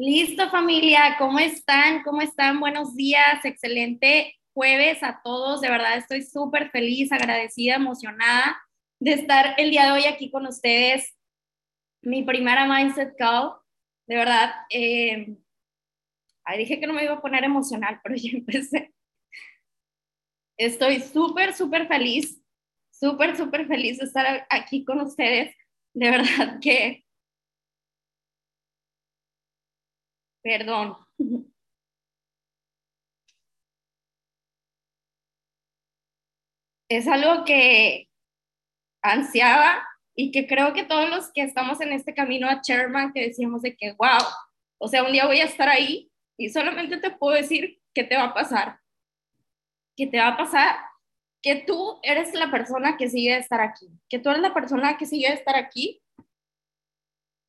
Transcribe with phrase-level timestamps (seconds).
[0.00, 2.04] Listo familia, ¿cómo están?
[2.04, 2.60] ¿Cómo están?
[2.60, 5.60] Buenos días, excelente jueves a todos.
[5.60, 8.62] De verdad estoy súper feliz, agradecida, emocionada
[9.00, 11.18] de estar el día de hoy aquí con ustedes.
[12.00, 13.54] Mi primera Mindset Call,
[14.06, 14.54] de verdad.
[14.70, 15.36] Eh,
[16.56, 18.94] dije que no me iba a poner emocional, pero ya empecé.
[20.56, 22.40] Estoy súper, súper feliz,
[22.92, 25.56] súper, súper feliz de estar aquí con ustedes.
[25.92, 27.04] De verdad que
[30.42, 30.96] Perdón.
[36.88, 38.08] Es algo que
[39.02, 43.26] ansiaba y que creo que todos los que estamos en este camino a Chairman, que
[43.28, 44.18] decíamos de que, wow,
[44.78, 48.16] o sea, un día voy a estar ahí y solamente te puedo decir qué te
[48.16, 48.80] va a pasar.
[49.96, 50.76] ¿Qué te va a pasar?
[51.42, 54.96] Que tú eres la persona que sigue de estar aquí, que tú eres la persona
[54.96, 56.00] que sigue de estar aquí.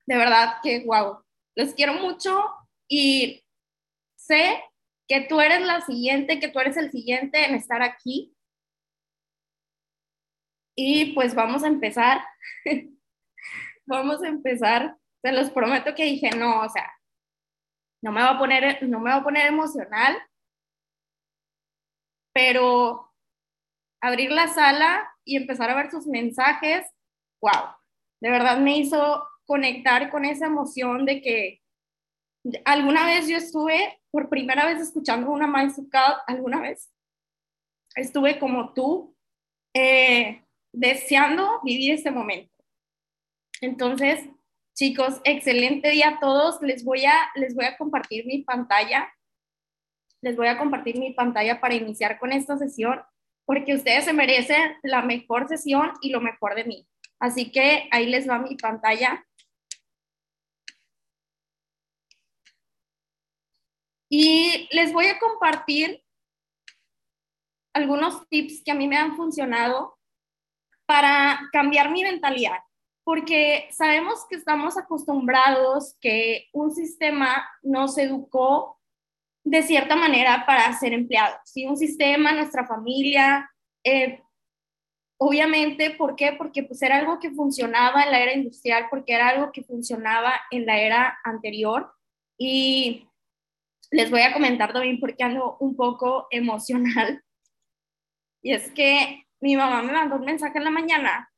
[0.06, 1.24] De verdad que, wow,
[1.56, 2.44] los quiero mucho,
[2.90, 3.46] y
[4.18, 4.62] sé
[5.08, 8.36] que tú eres la siguiente, que tú eres el siguiente en estar aquí.
[10.76, 12.22] Y pues vamos a empezar.
[13.86, 14.98] vamos a empezar.
[15.22, 16.92] Se los prometo que dije, no, o sea,
[18.02, 20.18] no me va a poner, no me va a poner emocional,
[22.34, 23.14] pero
[24.02, 26.88] abrir la sala y empezar a ver sus mensajes,
[27.42, 27.76] wow,
[28.22, 31.62] de verdad me hizo conectar con esa emoción de que
[32.66, 35.86] alguna vez yo estuve por primera vez escuchando una Mindset
[36.28, 36.90] alguna vez
[37.96, 39.16] estuve como tú,
[39.76, 42.52] eh, deseando vivir este momento.
[43.62, 44.28] Entonces,
[44.76, 46.62] chicos, excelente día a todos.
[46.62, 49.12] Les voy a, les voy a compartir mi pantalla.
[50.22, 53.02] Les voy a compartir mi pantalla para iniciar con esta sesión,
[53.46, 56.88] porque ustedes se merecen la mejor sesión y lo mejor de mí.
[57.20, 59.26] Así que ahí les va mi pantalla.
[64.10, 66.04] Y les voy a compartir
[67.74, 69.98] algunos tips que a mí me han funcionado
[70.86, 72.58] para cambiar mi mentalidad,
[73.04, 78.80] porque sabemos que estamos acostumbrados que un sistema nos educó
[79.44, 81.66] de cierta manera para ser empleados, ¿sí?
[81.66, 83.50] Un sistema, nuestra familia,
[83.84, 84.22] eh,
[85.20, 86.34] obviamente, ¿por qué?
[86.34, 90.34] Porque pues era algo que funcionaba en la era industrial, porque era algo que funcionaba
[90.50, 91.92] en la era anterior
[92.38, 93.09] y
[93.92, 97.24] les voy a comentar también porque ando un poco emocional.
[98.42, 101.30] Y es que mi mamá me mandó un mensaje en la mañana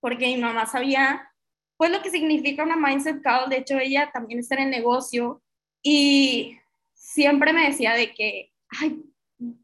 [0.00, 1.30] porque mi mamá sabía
[1.76, 3.48] pues lo que significa una mindset call.
[3.48, 5.42] De hecho, ella también está en el negocio
[5.82, 6.58] y
[6.92, 9.02] siempre me decía de que, ay,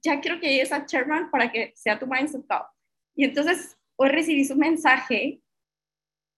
[0.02, 2.64] ya quiero que llegues a Chairman para que sea tu mindset call.
[3.14, 5.40] Y entonces hoy recibí su mensaje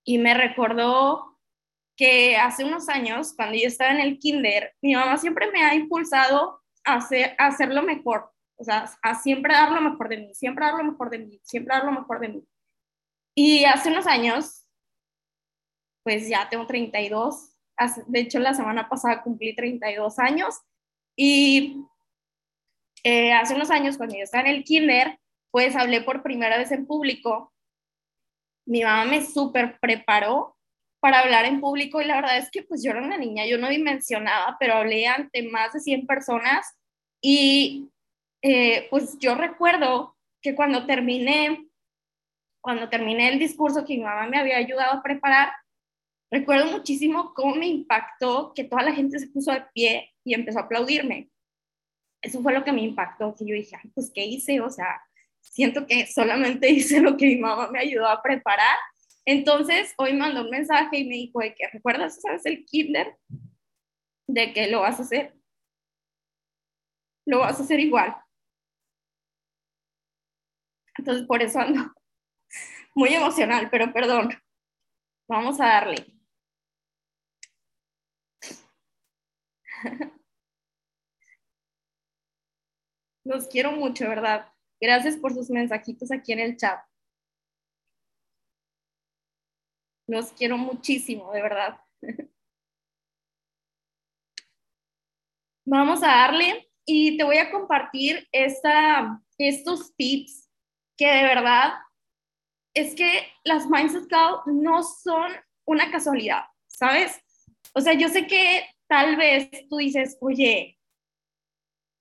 [0.05, 1.32] y me recordó
[1.97, 5.75] que hace unos años, cuando yo estaba en el kinder, mi mamá siempre me ha
[5.75, 10.35] impulsado a, hacer, a hacerlo mejor, o sea, a siempre dar lo mejor de mí,
[10.35, 12.45] siempre dar lo mejor de mí, siempre dar lo mejor de mí.
[13.35, 14.67] Y hace unos años,
[16.03, 17.53] pues ya tengo 32,
[18.07, 20.61] de hecho la semana pasada cumplí 32 años
[21.17, 21.85] y
[23.05, 25.19] eh, hace unos años cuando yo estaba en el kinder,
[25.51, 27.53] pues hablé por primera vez en público.
[28.67, 30.57] Mi mamá me súper preparó
[31.03, 33.59] para hablar en público y la verdad es que pues yo era una niña, yo
[33.59, 36.77] no dimensionaba, pero hablé ante más de 100 personas
[37.21, 37.91] y
[38.41, 41.67] eh, pues yo recuerdo que cuando terminé,
[42.61, 45.53] cuando terminé el discurso que mi mamá me había ayudado a preparar,
[46.31, 50.61] recuerdo muchísimo cómo me impactó que toda la gente se puso de pie y empezó
[50.61, 51.31] a aplaudirme.
[52.23, 54.61] Eso fue lo que me impactó, que yo dije, pues ¿qué hice?
[54.61, 55.03] O sea,
[55.41, 58.77] siento que solamente hice lo que mi mamá me ayudó a preparar
[59.25, 63.17] entonces, hoy mandó un mensaje y me dijo de que, ¿recuerdas, sabes, el kinder?
[64.27, 65.35] De que lo vas a hacer.
[67.27, 68.17] Lo vas a hacer igual.
[70.99, 71.93] Entonces, por eso ando
[72.95, 74.31] muy emocional, pero perdón.
[75.29, 76.05] Vamos a darle.
[83.25, 84.53] Los quiero mucho, ¿verdad?
[84.81, 86.81] Gracias por sus mensajitos aquí en el chat.
[90.13, 91.81] Los quiero muchísimo, de verdad.
[95.65, 100.51] Vamos a darle y te voy a compartir esta, estos tips
[100.99, 101.73] que de verdad
[102.75, 105.33] es que las Mindset Call no son
[105.65, 107.19] una casualidad, ¿sabes?
[107.73, 110.79] O sea, yo sé que tal vez tú dices, oye,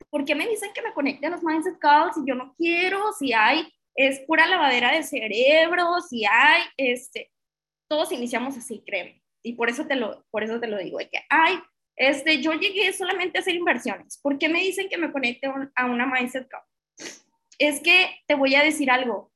[0.09, 3.13] ¿por qué me dicen que me conecte a los Mindset Calls si yo no quiero?
[3.13, 7.30] Si hay, es pura lavadera de cerebro, si hay, este,
[7.91, 9.21] todos iniciamos así, créeme.
[9.43, 11.59] Y por eso te lo, por eso te lo digo, de que, ay,
[11.97, 14.17] Este, yo llegué solamente a hacer inversiones.
[14.23, 16.63] ¿Por qué me dicen que me conecte a una Mindset Cup?
[17.59, 19.29] Es que te voy a decir algo.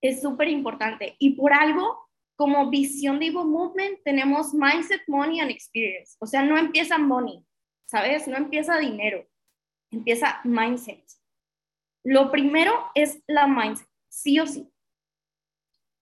[0.00, 1.16] Es súper importante.
[1.18, 6.16] Y por algo, como visión de Evo Movement, tenemos Mindset, Money and Experience.
[6.20, 7.44] O sea, no empieza money,
[7.86, 8.28] ¿sabes?
[8.28, 9.26] No empieza dinero.
[9.90, 11.04] Empieza mindset.
[12.04, 14.70] Lo primero es la mindset, sí o sí.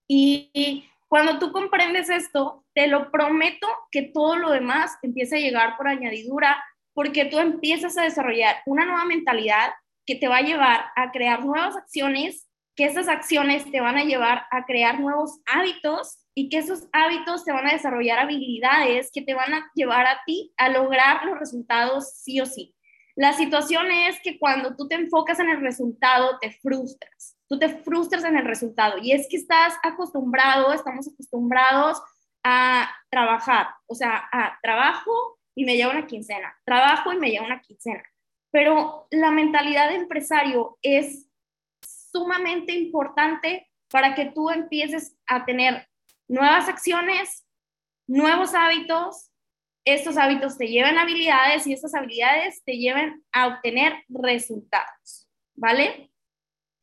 [0.07, 5.77] Y cuando tú comprendes esto, te lo prometo que todo lo demás empieza a llegar
[5.77, 6.61] por añadidura,
[6.93, 9.71] porque tú empiezas a desarrollar una nueva mentalidad
[10.05, 14.03] que te va a llevar a crear nuevas acciones, que esas acciones te van a
[14.03, 19.21] llevar a crear nuevos hábitos y que esos hábitos te van a desarrollar habilidades que
[19.21, 22.75] te van a llevar a ti a lograr los resultados sí o sí.
[23.15, 27.69] La situación es que cuando tú te enfocas en el resultado, te frustras tú te
[27.69, 28.97] frustras en el resultado.
[28.97, 32.01] Y es que estás acostumbrado, estamos acostumbrados
[32.43, 37.45] a trabajar, o sea, a trabajo y me lleva una quincena, trabajo y me lleva
[37.45, 38.03] una quincena.
[38.51, 41.27] Pero la mentalidad de empresario es
[42.11, 45.87] sumamente importante para que tú empieces a tener
[46.27, 47.45] nuevas acciones,
[48.07, 49.31] nuevos hábitos.
[49.85, 56.11] Estos hábitos te llevan habilidades y estas habilidades te llevan a obtener resultados, ¿vale?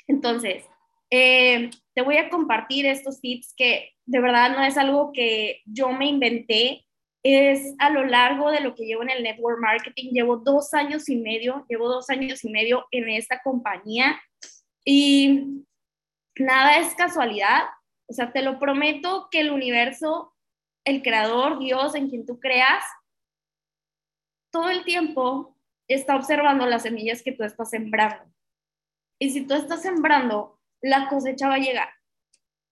[0.06, 0.64] Entonces,
[1.10, 5.92] eh, te voy a compartir estos tips que de verdad no es algo que yo
[5.92, 6.84] me inventé,
[7.22, 10.10] es a lo largo de lo que llevo en el network marketing.
[10.12, 14.20] Llevo dos años y medio, llevo dos años y medio en esta compañía
[14.84, 15.64] y
[16.36, 17.62] nada es casualidad.
[18.06, 20.34] O sea, te lo prometo que el universo,
[20.84, 22.84] el creador, Dios, en quien tú creas,
[24.52, 25.56] todo el tiempo
[25.88, 28.33] está observando las semillas que tú estás sembrando.
[29.24, 31.88] Y si tú estás sembrando, la cosecha va a llegar.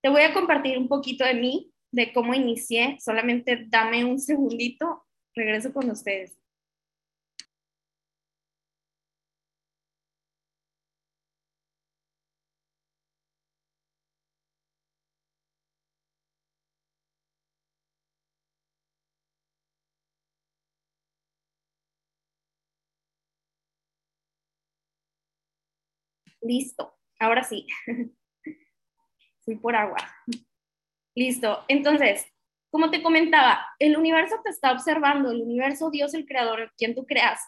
[0.02, 2.98] Te voy a compartir un poquito de mí, de cómo inicié.
[3.00, 6.36] Solamente dame un segundito, regreso con ustedes.
[26.42, 27.66] Listo, ahora sí.
[29.44, 29.98] Fui por agua.
[31.14, 31.64] Listo.
[31.68, 32.26] Entonces,
[32.70, 37.06] como te comentaba, el universo te está observando, el universo, Dios, el creador, quien tú
[37.06, 37.40] creas,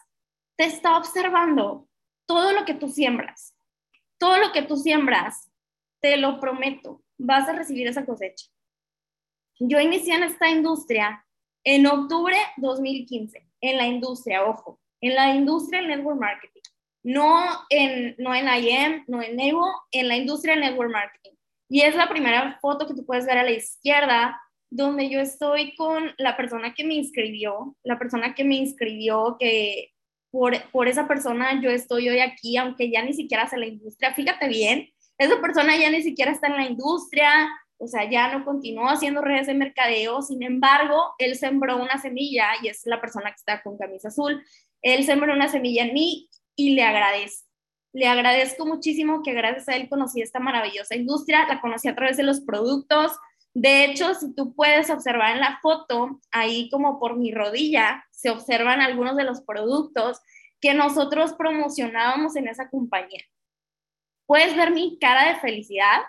[0.57, 1.87] te está observando
[2.25, 3.55] todo lo que tú siembras.
[4.17, 5.51] Todo lo que tú siembras,
[6.01, 8.45] te lo prometo, vas a recibir esa cosecha.
[9.59, 11.25] Yo inicié en esta industria
[11.63, 16.61] en octubre 2015, en la industria, ojo, en la industria del network marketing
[17.05, 21.33] no en, no en IM, no en Evo, en la industria del network marketing.
[21.69, 24.41] Y es la primera foto que tú puedes ver a la izquierda,
[24.71, 29.91] donde yo estoy con la persona que me inscribió, la persona que me inscribió, que
[30.31, 34.15] por, por esa persona yo estoy hoy aquí, aunque ya ni siquiera hace la industria.
[34.15, 37.47] Fíjate bien, esa persona ya ni siquiera está en la industria,
[37.77, 42.47] o sea, ya no continuó haciendo redes de mercadeo, sin embargo, él sembró una semilla
[42.63, 44.43] y es la persona que está con camisa azul.
[44.81, 47.45] Él sembró una semilla en mí y le agradezco.
[47.93, 52.17] Le agradezco muchísimo que gracias a él conocí esta maravillosa industria, la conocí a través
[52.17, 53.13] de los productos.
[53.53, 58.29] De hecho, si tú puedes observar en la foto, ahí como por mi rodilla, se
[58.29, 60.19] observan algunos de los productos
[60.59, 63.23] que nosotros promocionábamos en esa compañía.
[64.25, 66.01] Puedes ver mi cara de felicidad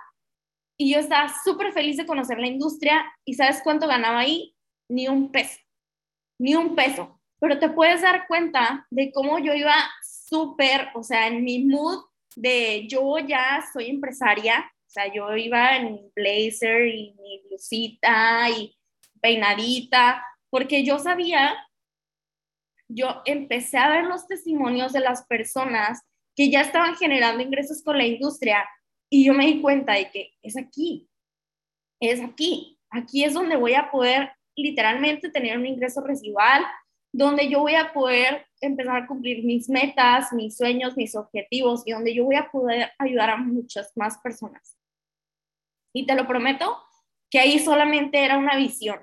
[0.76, 4.56] y yo estaba súper feliz de conocer la industria y ¿sabes cuánto ganaba ahí?
[4.88, 5.60] Ni un peso,
[6.38, 7.20] ni un peso.
[7.38, 9.74] Pero te puedes dar cuenta de cómo yo iba
[10.28, 12.04] súper, o sea, en mi mood
[12.34, 18.76] de yo ya soy empresaria, o sea, yo iba en blazer y mi blusita y
[19.20, 21.56] peinadita, porque yo sabía,
[22.88, 26.02] yo empecé a ver los testimonios de las personas
[26.34, 28.68] que ya estaban generando ingresos con la industria
[29.10, 31.08] y yo me di cuenta de que es aquí,
[32.00, 36.64] es aquí, aquí es donde voy a poder literalmente tener un ingreso residual,
[37.12, 41.92] donde yo voy a poder empezar a cumplir mis metas, mis sueños, mis objetivos y
[41.92, 44.76] donde yo voy a poder ayudar a muchas más personas.
[45.94, 46.78] Y te lo prometo
[47.30, 49.00] que ahí solamente era una visión,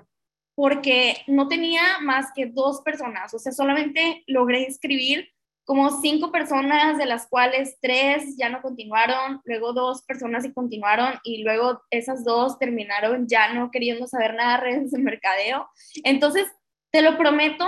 [0.54, 5.28] porque no tenía más que dos personas, o sea, solamente logré inscribir
[5.64, 11.18] como cinco personas, de las cuales tres ya no continuaron, luego dos personas y continuaron,
[11.24, 15.66] y luego esas dos terminaron ya no queriendo saber nada de redes de mercadeo.
[16.04, 16.46] Entonces,
[16.92, 17.66] te lo prometo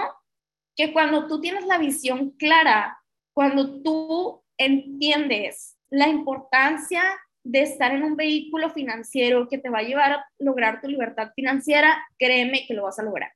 [0.77, 3.01] que cuando tú tienes la visión clara,
[3.35, 7.03] cuando tú entiendes la importancia
[7.45, 11.31] de estar en un vehículo financiero que te va a llevar a lograr tu libertad
[11.35, 13.33] financiera, créeme que lo vas a lograr.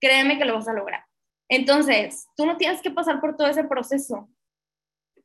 [0.00, 1.04] Créeme que lo vas a lograr.
[1.48, 4.30] Entonces, tú no tienes que pasar por todo ese proceso.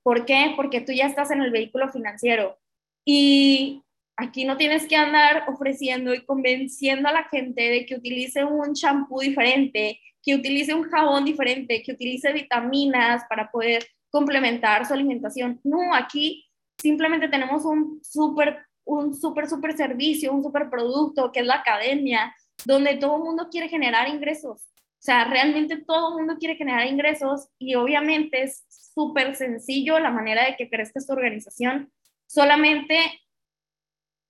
[0.02, 0.54] ¿Por qué?
[0.56, 2.58] Porque tú ya estás en el vehículo financiero
[3.06, 3.84] y
[4.18, 8.74] aquí no tienes que andar ofreciendo y convenciendo a la gente de que utilice un
[8.74, 15.60] champú diferente, que utilice un jabón diferente, que utilice vitaminas para poder complementar su alimentación.
[15.64, 16.46] No, aquí
[16.78, 22.36] simplemente tenemos un súper, un súper, súper servicio, un súper producto que es la academia,
[22.66, 24.62] donde todo el mundo quiere generar ingresos.
[24.62, 30.10] O sea, realmente todo el mundo quiere generar ingresos y obviamente es súper sencillo la
[30.10, 31.92] manera de que crezca esta organización.
[32.26, 32.98] Solamente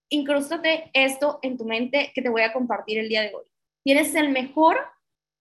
[0.09, 3.45] incrústate esto en tu mente que te voy a compartir el día de hoy.
[3.83, 4.77] Tienes el mejor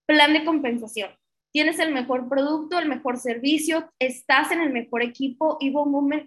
[0.05, 1.11] plan de compensación,
[1.51, 5.73] tienes el mejor producto, el mejor servicio, estás en el mejor equipo y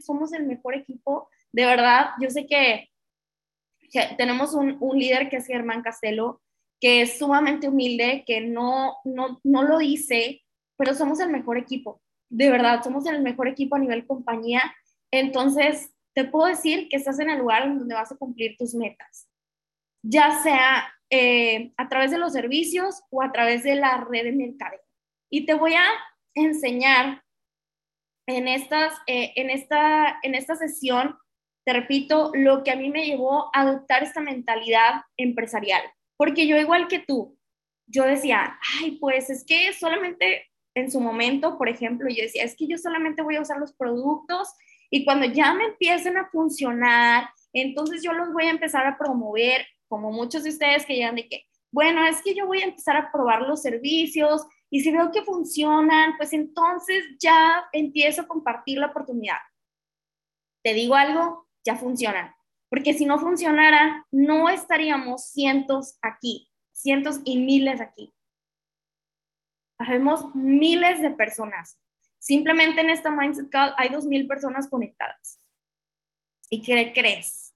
[0.01, 1.29] somos el mejor equipo.
[1.53, 2.89] De verdad, yo sé que,
[4.17, 6.41] tenemos un, un, líder que es Germán Castelo,
[6.81, 10.43] que es sumamente humilde, que no, no, no lo dice,
[10.77, 12.01] pero somos el mejor equipo.
[12.31, 14.75] De verdad, somos el mejor equipo a nivel compañía.
[15.11, 19.29] Entonces, te puedo decir que estás en el lugar donde vas a cumplir tus metas,
[20.03, 24.33] ya sea eh, a través de los servicios o a través de la red de
[24.33, 24.81] mercadeo.
[25.31, 25.87] Y te voy a
[26.35, 27.23] enseñar
[28.27, 31.17] en, estas, eh, en, esta, en esta sesión,
[31.65, 35.83] te repito, lo que a mí me llevó a adoptar esta mentalidad empresarial.
[36.17, 37.39] Porque yo igual que tú,
[37.87, 42.57] yo decía, ay, pues es que solamente en su momento, por ejemplo, yo decía, es
[42.57, 44.49] que yo solamente voy a usar los productos
[44.91, 49.67] y cuando ya me empiecen a funcionar, entonces yo los voy a empezar a promover,
[49.89, 52.97] como muchos de ustedes que llegan de que, bueno, es que yo voy a empezar
[52.97, 58.79] a probar los servicios y si veo que funcionan, pues entonces ya empiezo a compartir
[58.79, 59.39] la oportunidad.
[60.63, 62.35] Te digo algo, ya funcionan.
[62.71, 68.13] Porque si no funcionara, no estaríamos cientos aquí, cientos y miles aquí.
[69.79, 71.79] Habemos miles de personas
[72.19, 75.41] Simplemente en esta Mindset Call hay 2.000 personas conectadas.
[76.51, 77.55] ¿Y qué crees?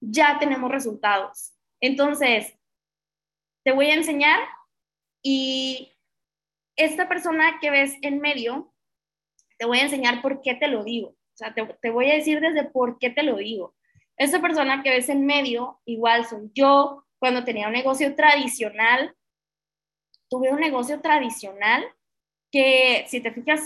[0.00, 1.52] Ya tenemos resultados.
[1.80, 2.56] Entonces,
[3.64, 4.40] te voy a enseñar
[5.22, 5.92] y
[6.76, 8.72] esta persona que ves en medio,
[9.58, 11.08] te voy a enseñar por qué te lo digo.
[11.08, 13.74] O sea, te, voy a decir desde por qué te lo digo.
[14.16, 19.14] Esta persona que ves en medio, igual soy yo, cuando tenía un negocio tradicional,
[20.30, 21.84] tuve un negocio tradicional
[22.50, 23.60] que, si te fijas,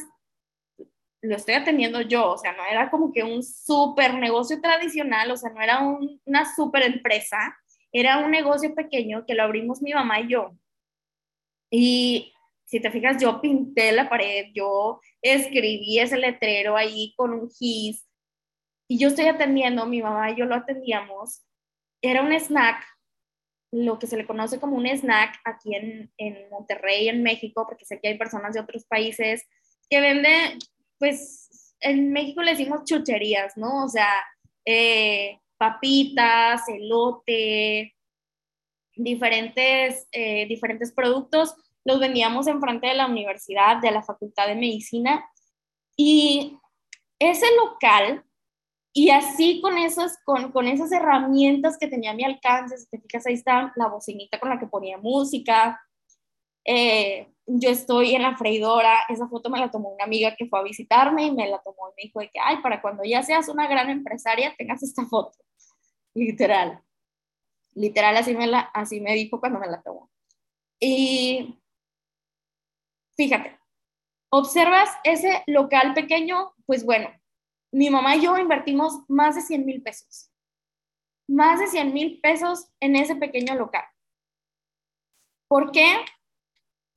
[1.22, 5.36] lo estoy atendiendo yo, o sea, no era como que un súper negocio tradicional, o
[5.36, 5.80] sea, no era
[6.24, 7.56] una súper empresa,
[7.92, 10.52] era un negocio pequeño que lo abrimos mi mamá y yo.
[11.70, 12.32] Y
[12.64, 18.06] si te fijas, yo pinté la pared, yo escribí ese letrero ahí con un gis,
[18.88, 21.42] y yo estoy atendiendo, mi mamá y yo lo atendíamos.
[22.02, 22.84] Era un snack,
[23.72, 27.84] lo que se le conoce como un snack aquí en, en Monterrey, en México, porque
[27.84, 29.46] sé que hay personas de otros países
[29.88, 30.58] que venden
[30.98, 33.84] pues en México le decimos chucherías, ¿no?
[33.84, 34.12] O sea,
[34.66, 37.94] eh, papitas, elote,
[38.96, 44.54] diferentes, eh, diferentes productos, los vendíamos en frente de la universidad, de la Facultad de
[44.54, 45.22] Medicina.
[45.98, 46.56] Y
[47.18, 48.24] ese local,
[48.94, 52.98] y así con esas, con, con esas herramientas que tenía a mi alcance, si te
[52.98, 55.78] fijas, ahí está la bocinita con la que ponía música,
[56.64, 60.60] eh, yo estoy en la freidora, esa foto me la tomó una amiga que fue
[60.60, 63.22] a visitarme y me la tomó y me dijo de que, ay, para cuando ya
[63.22, 65.38] seas una gran empresaria tengas esta foto.
[66.14, 66.80] Literal.
[67.74, 70.10] Literal, así me, la, así me dijo cuando me la tomó.
[70.78, 71.58] Y
[73.16, 73.58] fíjate,
[74.30, 77.10] observas ese local pequeño, pues bueno,
[77.72, 80.30] mi mamá y yo invertimos más de 100 mil pesos.
[81.28, 83.84] Más de 100 mil pesos en ese pequeño local.
[85.48, 86.04] ¿Por qué?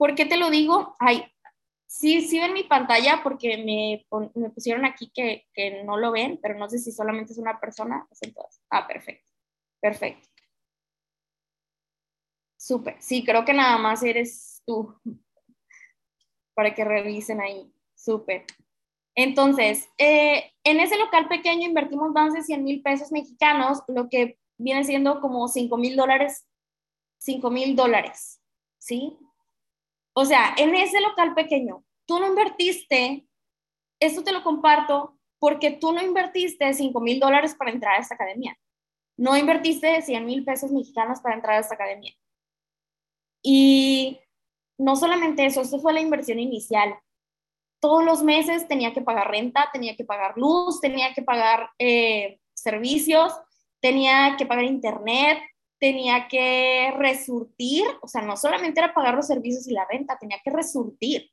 [0.03, 0.97] ¿Por qué te lo digo?
[0.99, 1.23] Ay,
[1.87, 4.05] sí, sí ven mi pantalla porque me,
[4.35, 7.57] me pusieron aquí que, que, no lo ven, pero no sé si solamente es una
[7.57, 8.05] persona.
[8.69, 9.31] Ah, perfecto,
[9.79, 10.27] perfecto.
[12.57, 14.93] Súper, sí, creo que nada más eres tú
[16.53, 17.73] para que revisen ahí.
[17.95, 18.43] Súper.
[19.15, 24.37] Entonces, eh, en ese local pequeño invertimos más de 100 mil pesos mexicanos, lo que
[24.57, 26.45] viene siendo como 5 mil dólares,
[27.19, 28.41] 5 mil dólares,
[28.79, 29.17] ¿sí?
[30.13, 33.27] O sea, en ese local pequeño, tú no invertiste,
[33.99, 38.15] esto te lo comparto porque tú no invertiste 5 mil dólares para entrar a esta
[38.15, 38.57] academia.
[39.17, 42.13] No invertiste 100 mil pesos mexicanos para entrar a esta academia.
[43.43, 44.19] Y
[44.77, 46.97] no solamente eso, esto fue la inversión inicial.
[47.79, 52.39] Todos los meses tenía que pagar renta, tenía que pagar luz, tenía que pagar eh,
[52.53, 53.33] servicios,
[53.81, 55.39] tenía que pagar internet,
[55.83, 60.39] tenía que resurtir, o sea, no solamente era pagar los servicios y la renta, tenía
[60.41, 61.29] que resurtir.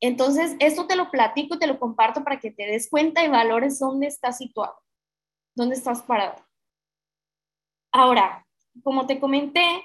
[0.00, 3.28] Entonces, esto te lo platico y te lo comparto para que te des cuenta y
[3.28, 4.76] valores dónde estás situado,
[5.56, 6.36] dónde estás parado.
[7.90, 8.46] Ahora,
[8.84, 9.82] como te comenté,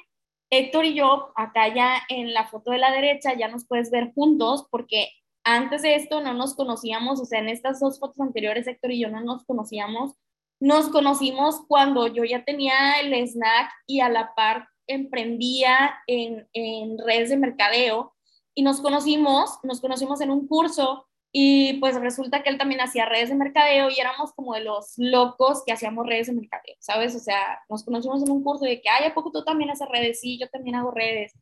[0.51, 4.13] Héctor y yo, acá ya en la foto de la derecha, ya nos puedes ver
[4.13, 5.10] juntos porque
[5.44, 9.01] antes de esto no nos conocíamos, o sea, en estas dos fotos anteriores, Héctor y
[9.01, 10.13] yo no nos conocíamos.
[10.62, 17.00] Nos conocimos cuando yo ya tenía el snack y a la par emprendía en, en
[17.00, 18.13] redes de mercadeo
[18.53, 23.06] y nos conocimos, nos conocimos en un curso y pues resulta que él también hacía
[23.06, 27.15] redes de mercadeo y éramos como de los locos que hacíamos redes de mercadeo, ¿sabes?
[27.15, 29.89] O sea, nos conocimos en un curso de que, ay, ¿a poco tú también haces
[29.89, 30.20] redes?
[30.20, 31.34] Sí, yo también hago redes.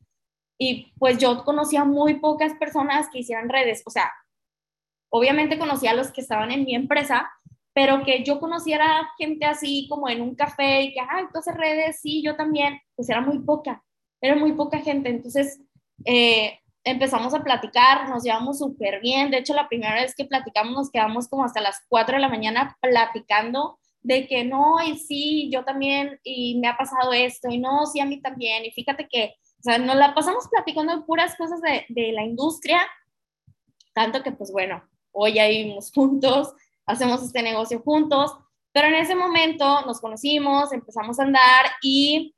[0.57, 4.13] Y pues yo conocía muy pocas personas que hicieran redes, o sea,
[5.11, 7.29] obviamente conocía a los que estaban en mi empresa,
[7.73, 11.55] pero que yo conociera gente así como en un café y que, ay, tú haces
[11.55, 13.83] redes, sí, yo también, pues era muy poca,
[14.21, 15.09] era muy poca gente.
[15.09, 15.61] Entonces,
[16.05, 19.31] eh, empezamos a platicar, nos llevamos súper bien.
[19.31, 22.29] De hecho, la primera vez que platicamos nos quedamos como hasta las 4 de la
[22.29, 27.57] mañana platicando de que no, y sí, yo también, y me ha pasado esto, y
[27.57, 28.65] no, sí, a mí también.
[28.65, 32.23] Y fíjate que, o sea, nos la pasamos platicando de puras cosas de, de la
[32.23, 32.79] industria,
[33.93, 36.53] tanto que, pues bueno, hoy ya vivimos juntos,
[36.89, 38.35] hacemos este negocio juntos,
[38.73, 42.35] pero en ese momento nos conocimos, empezamos a andar y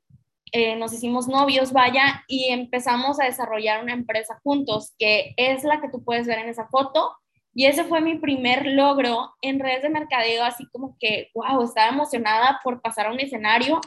[0.52, 5.80] eh, nos hicimos novios, vaya, y empezamos a desarrollar una empresa juntos, que es la
[5.80, 7.16] que tú puedes ver en esa foto.
[7.54, 11.88] Y ese fue mi primer logro en redes de mercadeo, así como que, wow, estaba
[11.88, 13.80] emocionada por pasar a un escenario.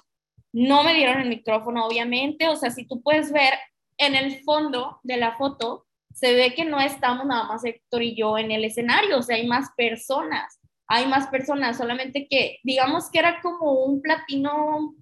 [0.52, 2.48] No me dieron el micrófono, obviamente.
[2.48, 3.54] O sea, si tú puedes ver
[3.98, 5.85] en el fondo de la foto,
[6.16, 9.36] se ve que no estamos nada más Héctor y yo en el escenario, o sea,
[9.36, 14.96] hay más personas, hay más personas, solamente que digamos que era como un platino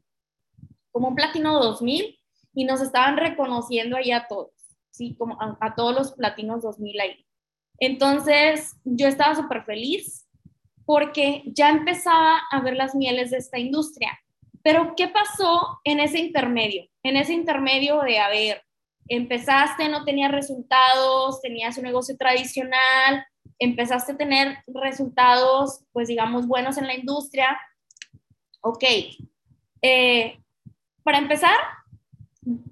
[0.92, 2.20] como un platino 2000
[2.56, 4.54] y nos estaban reconociendo ahí a todos,
[4.92, 5.16] ¿sí?
[5.18, 7.26] Como a, todos los platinos 2000 ahí.
[7.80, 10.28] Entonces yo estaba súper feliz
[10.86, 14.20] porque ya empezaba a ver las mieles de esta industria.
[14.64, 16.88] Pero ¿qué pasó en ese intermedio?
[17.04, 18.64] En ese intermedio de, a ver,
[19.08, 23.26] empezaste, no tenías resultados, tenías un negocio tradicional,
[23.60, 27.58] empezaste a tener resultados, pues digamos, buenos en la industria.
[28.62, 28.84] Ok,
[29.82, 30.40] eh,
[31.04, 31.56] para empezar,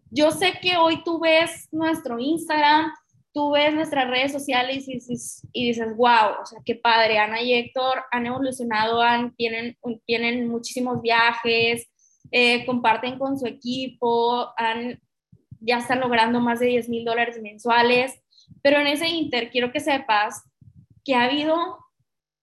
[0.10, 2.92] yo sé que hoy tú ves nuestro Instagram,
[3.34, 7.42] tú ves nuestras redes sociales y dices, y dices wow, o sea, qué padre, Ana
[7.42, 11.90] y Héctor han evolucionado, han, tienen, tienen muchísimos viajes,
[12.32, 15.00] eh, comparten con su equipo, han,
[15.62, 18.22] ya están logrando más de 10 mil dólares mensuales,
[18.62, 20.44] pero en ese inter quiero que sepas
[21.06, 21.78] que ha habido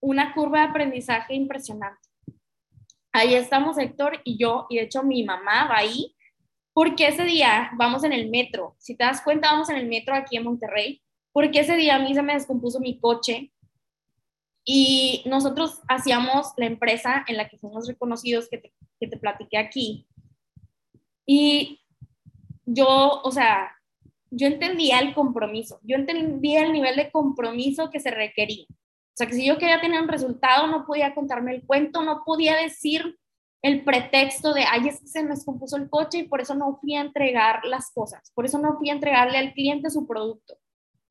[0.01, 2.09] una curva de aprendizaje impresionante.
[3.11, 6.15] Ahí estamos Héctor y yo, y de hecho mi mamá va ahí,
[6.73, 8.75] porque ese día vamos en el metro.
[8.79, 11.01] Si te das cuenta, vamos en el metro aquí en Monterrey,
[11.33, 13.51] porque ese día a mí se me descompuso mi coche
[14.63, 19.57] y nosotros hacíamos la empresa en la que fuimos reconocidos que te, que te platiqué
[19.57, 20.07] aquí.
[21.25, 21.81] Y
[22.73, 23.75] yo, o sea,
[24.31, 28.65] yo entendía el compromiso, yo entendía el nivel de compromiso que se requería.
[28.69, 32.23] O sea, que si yo quería tener un resultado, no podía contarme el cuento, no
[32.25, 33.17] podía decir
[33.61, 36.77] el pretexto de, ay, es que se me descompuso el coche y por eso no
[36.79, 40.57] fui a entregar las cosas, por eso no fui a entregarle al cliente su producto.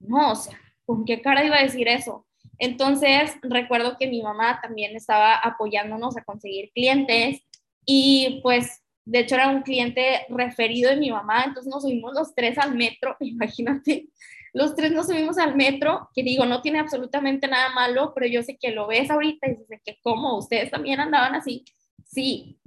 [0.00, 2.26] No, o sea, ¿con qué cara iba a decir eso?
[2.58, 7.42] Entonces, recuerdo que mi mamá también estaba apoyándonos a conseguir clientes
[7.84, 12.34] y pues, de hecho, era un cliente referido de mi mamá, entonces nos subimos los
[12.34, 14.10] tres al metro, imagínate,
[14.52, 18.42] los tres nos subimos al metro, que digo, no tiene absolutamente nada malo, pero yo
[18.42, 21.64] sé que lo ves ahorita y dices que cómo ustedes también andaban así.
[22.04, 22.58] Sí,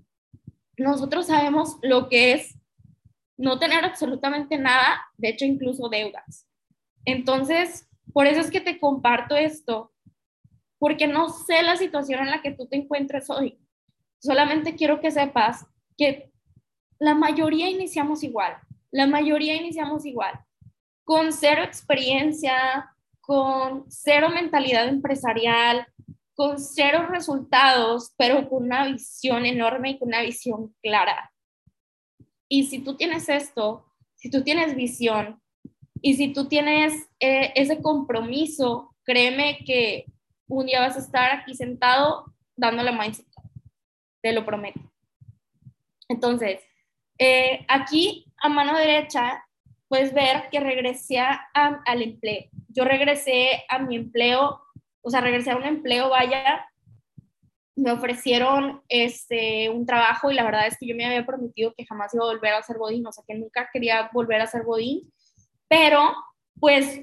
[0.78, 2.58] nosotros sabemos lo que es
[3.38, 6.48] no tener absolutamente nada, de hecho incluso deudas.
[7.06, 9.94] Entonces, por eso es que te comparto esto,
[10.80, 13.60] porque no sé la situación en la que tú te encuentres hoy.
[14.20, 16.31] Solamente quiero que sepas que
[17.02, 18.58] la mayoría iniciamos igual,
[18.92, 20.40] la mayoría iniciamos igual
[21.04, 25.88] con cero experiencia, con cero mentalidad empresarial,
[26.36, 31.34] con cero resultados, pero con una visión enorme y con una visión clara.
[32.48, 33.84] Y si tú tienes esto,
[34.16, 35.42] si tú tienes visión
[36.04, 40.06] y si tú tienes eh, ese compromiso, créeme que
[40.48, 43.26] un día vas a estar aquí sentado dándole mindset.
[44.22, 44.80] Te lo prometo.
[46.08, 46.62] Entonces,
[47.18, 49.44] eh, aquí a mano derecha
[49.88, 52.46] puedes ver que regresé al empleo.
[52.70, 54.62] Yo regresé a mi empleo,
[55.02, 56.66] o sea, regresé a un empleo, vaya,
[57.76, 61.86] me ofrecieron este, un trabajo y la verdad es que yo me había prometido que
[61.86, 64.64] jamás iba a volver a hacer bodín, o sea, que nunca quería volver a hacer
[64.64, 65.12] bodín,
[65.68, 66.14] pero
[66.60, 67.02] pues,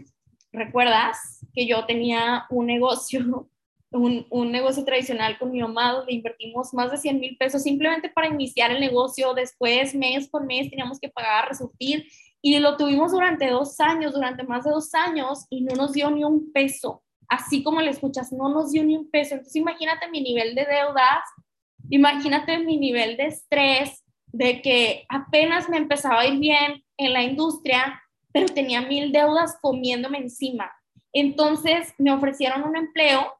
[0.53, 1.39] ¿recuerdas?
[1.59, 3.49] que yo tenía un negocio,
[3.91, 8.09] un, un negocio tradicional con mi mamá, donde invertimos más de 100 mil pesos simplemente
[8.09, 9.35] para iniciar el negocio.
[9.35, 12.07] Después, mes por mes, teníamos que pagar, resurtir.
[12.41, 16.11] Y lo tuvimos durante dos años, durante más de dos años, y no nos dio
[16.11, 17.03] ni un peso.
[17.29, 19.35] Así como le escuchas, no nos dio ni un peso.
[19.35, 21.25] Entonces, imagínate mi nivel de deudas,
[21.91, 27.23] imagínate mi nivel de estrés, de que apenas me empezaba a ir bien en la
[27.23, 30.71] industria, pero tenía mil deudas comiéndome encima.
[31.13, 33.38] Entonces me ofrecieron un empleo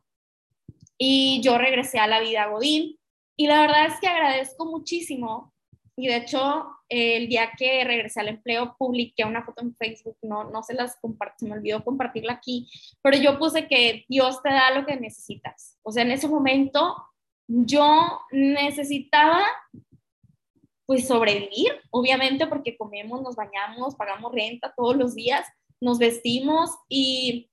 [0.99, 2.99] y yo regresé a la vida Godín.
[3.37, 5.55] Y la verdad es que agradezco muchísimo.
[5.97, 10.45] Y de hecho, el día que regresé al empleo, publiqué una foto en Facebook, no,
[10.45, 12.69] no se las compartí, me olvidó compartirla aquí,
[13.03, 15.77] pero yo puse que Dios te da lo que necesitas.
[15.83, 16.97] O sea, en ese momento
[17.49, 19.45] yo necesitaba
[20.87, 25.47] pues sobrevivir, obviamente porque comemos, nos bañamos, pagamos renta todos los días,
[25.81, 27.48] nos vestimos y,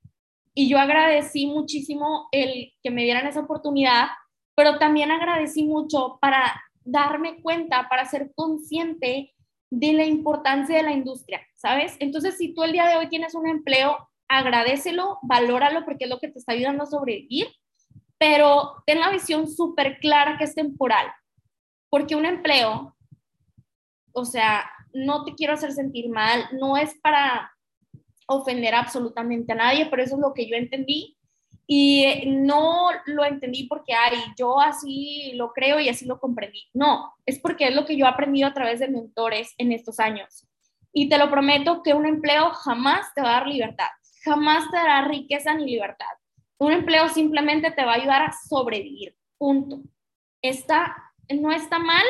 [0.55, 4.07] y yo agradecí muchísimo el que me dieran esa oportunidad,
[4.55, 9.33] pero también agradecí mucho para darme cuenta, para ser consciente
[9.69, 11.97] de la importancia de la industria, ¿sabes?
[11.99, 16.19] Entonces, si tú el día de hoy tienes un empleo, agradecelo, valóralo porque es lo
[16.19, 17.47] que te está ayudando a sobrevivir,
[18.17, 21.11] pero ten la visión súper clara que es temporal,
[21.89, 22.95] porque un empleo
[24.15, 27.51] o sea, no te quiero hacer sentir mal, no es para
[28.27, 31.17] ofender absolutamente a nadie, pero eso es lo que yo entendí
[31.67, 36.63] y no lo entendí porque, ay, yo así lo creo y así lo comprendí.
[36.73, 39.99] No, es porque es lo que yo he aprendido a través de mentores en estos
[39.99, 40.47] años.
[40.91, 43.89] Y te lo prometo que un empleo jamás te va a dar libertad,
[44.23, 46.05] jamás te dará riqueza ni libertad.
[46.57, 49.81] Un empleo simplemente te va a ayudar a sobrevivir, punto.
[50.41, 50.95] Está,
[51.29, 52.05] no está mal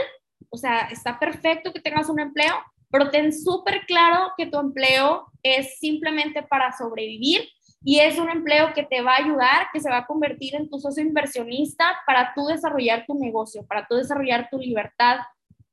[0.56, 2.56] o sea, está perfecto que tengas un empleo,
[2.98, 7.42] pero ten súper claro que tu empleo es simplemente para sobrevivir
[7.84, 10.70] y es un empleo que te va a ayudar, que se va a convertir en
[10.70, 15.18] tu socio inversionista para tú desarrollar tu negocio, para tú desarrollar tu libertad,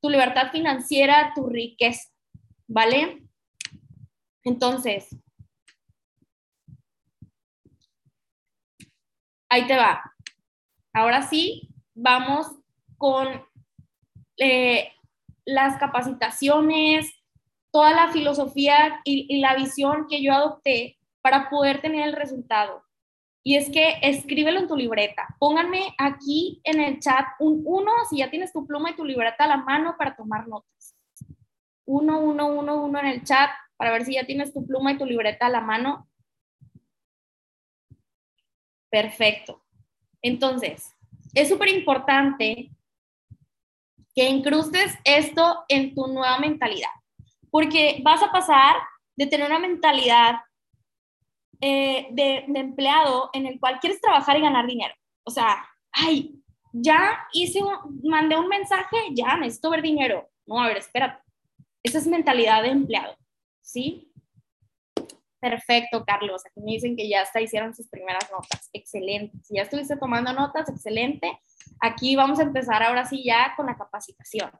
[0.00, 2.10] tu libertad financiera, tu riqueza,
[2.66, 3.22] ¿vale?
[4.42, 5.16] Entonces,
[9.48, 10.02] ahí te va.
[10.92, 12.48] Ahora sí, vamos
[12.98, 13.46] con
[14.38, 14.90] eh,
[15.44, 17.12] las capacitaciones,
[17.70, 22.84] toda la filosofía y, la visión que yo adopté para poder tener el resultado.
[23.44, 25.26] Y es que escríbelo en tu libreta.
[25.40, 29.44] Pónganme aquí en el chat un uno, si ya tienes tu pluma y tu libreta
[29.44, 30.96] a la mano para tomar notas.
[31.84, 34.98] Uno, uno, uno, uno en el chat para ver si ya tienes tu pluma y
[34.98, 36.08] tu libreta a la mano.
[38.90, 39.64] Perfecto.
[40.20, 40.94] Entonces,
[41.34, 42.70] es súper importante
[44.14, 46.90] que incrustes esto en tu nueva mentalidad,
[47.50, 48.76] porque vas a pasar
[49.16, 50.40] de tener una mentalidad
[51.60, 54.94] eh, de, empleado en el cual quieres trabajar y ganar dinero.
[55.24, 56.34] O sea, ay,
[56.72, 57.60] ya hice,
[58.02, 60.28] mandé un mensaje, ya necesito ver dinero.
[60.46, 61.22] No, a ver, espérate.
[61.82, 63.16] Esa es mentalidad de empleado,
[63.60, 64.12] ¿sí?
[65.40, 66.42] Perfecto, Carlos.
[66.46, 68.68] Aquí me dicen que ya hasta hicieron sus primeras notas.
[68.72, 69.36] Excelente.
[69.42, 71.40] Si ya estuviste tomando notas, excelente.
[71.80, 74.50] Aquí vamos a empezar ahora sí ya con la capacitación.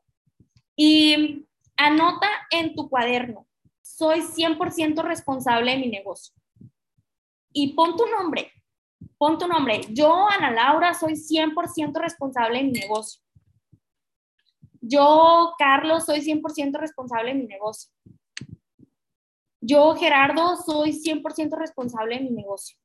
[0.76, 3.46] Y anota en tu cuaderno,
[3.82, 6.34] soy 100% responsable de mi negocio.
[7.52, 8.50] Y pon tu nombre,
[9.18, 9.82] pon tu nombre.
[9.90, 13.22] Yo, Ana Laura, soy 100% responsable de mi negocio.
[14.80, 17.90] Yo, Carlos, soy 100% responsable de mi negocio.
[19.60, 22.76] Yo, Gerardo, soy 100% responsable de mi negocio.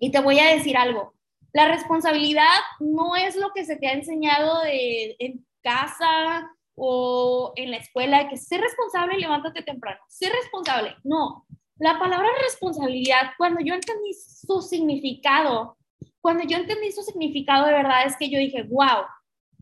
[0.00, 1.14] Y te voy a decir algo,
[1.52, 7.70] la responsabilidad no es lo que se te ha enseñado de, en casa o en
[7.70, 10.00] la escuela, que sé responsable y levántate temprano.
[10.08, 10.96] Sé responsable.
[11.04, 15.76] No, la palabra responsabilidad, cuando yo entendí su significado,
[16.20, 19.02] cuando yo entendí su significado de verdad es que yo dije, wow,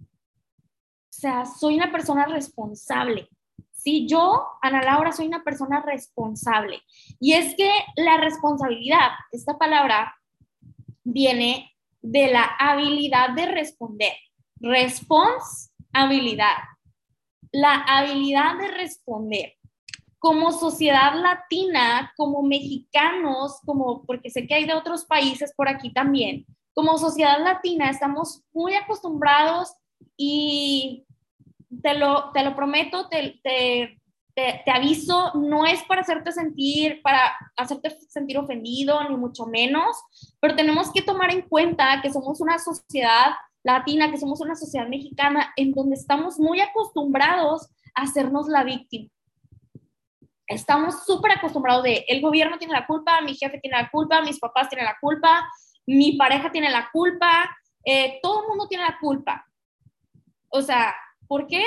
[0.01, 3.29] o sea, soy una persona responsable.
[3.73, 6.83] Sí, yo, Ana Laura, soy una persona responsable.
[7.19, 10.15] Y es que la responsabilidad, esta palabra,
[11.03, 11.71] viene
[12.03, 14.13] de la habilidad de responder.
[14.57, 16.57] Responsabilidad.
[17.53, 19.55] La habilidad de responder.
[20.19, 25.93] Como sociedad latina, como mexicanos, como porque sé que hay de otros países por aquí
[25.93, 29.75] también, como sociedad latina estamos muy acostumbrados
[30.17, 31.07] y
[31.83, 34.00] te lo, te lo prometo, te, te,
[34.65, 39.97] te, aviso, no es para hacerte sentir, para hacerte sentir ofendido, ni mucho menos,
[40.41, 44.89] pero tenemos que tomar en cuenta que somos una sociedad latina, que somos una sociedad
[44.89, 49.11] mexicana en donde estamos muy acostumbrados a hacernos la víctima.
[50.47, 54.39] estamos súper acostumbrados de el gobierno tiene la culpa, mi jefe tiene la culpa, mis
[54.39, 55.49] papás tienen la culpa,
[55.87, 57.49] mi pareja tiene la culpa,
[57.85, 59.47] eh, todo el mundo tiene la culpa.
[60.49, 60.95] O sea,
[61.29, 61.63] ¿por qué?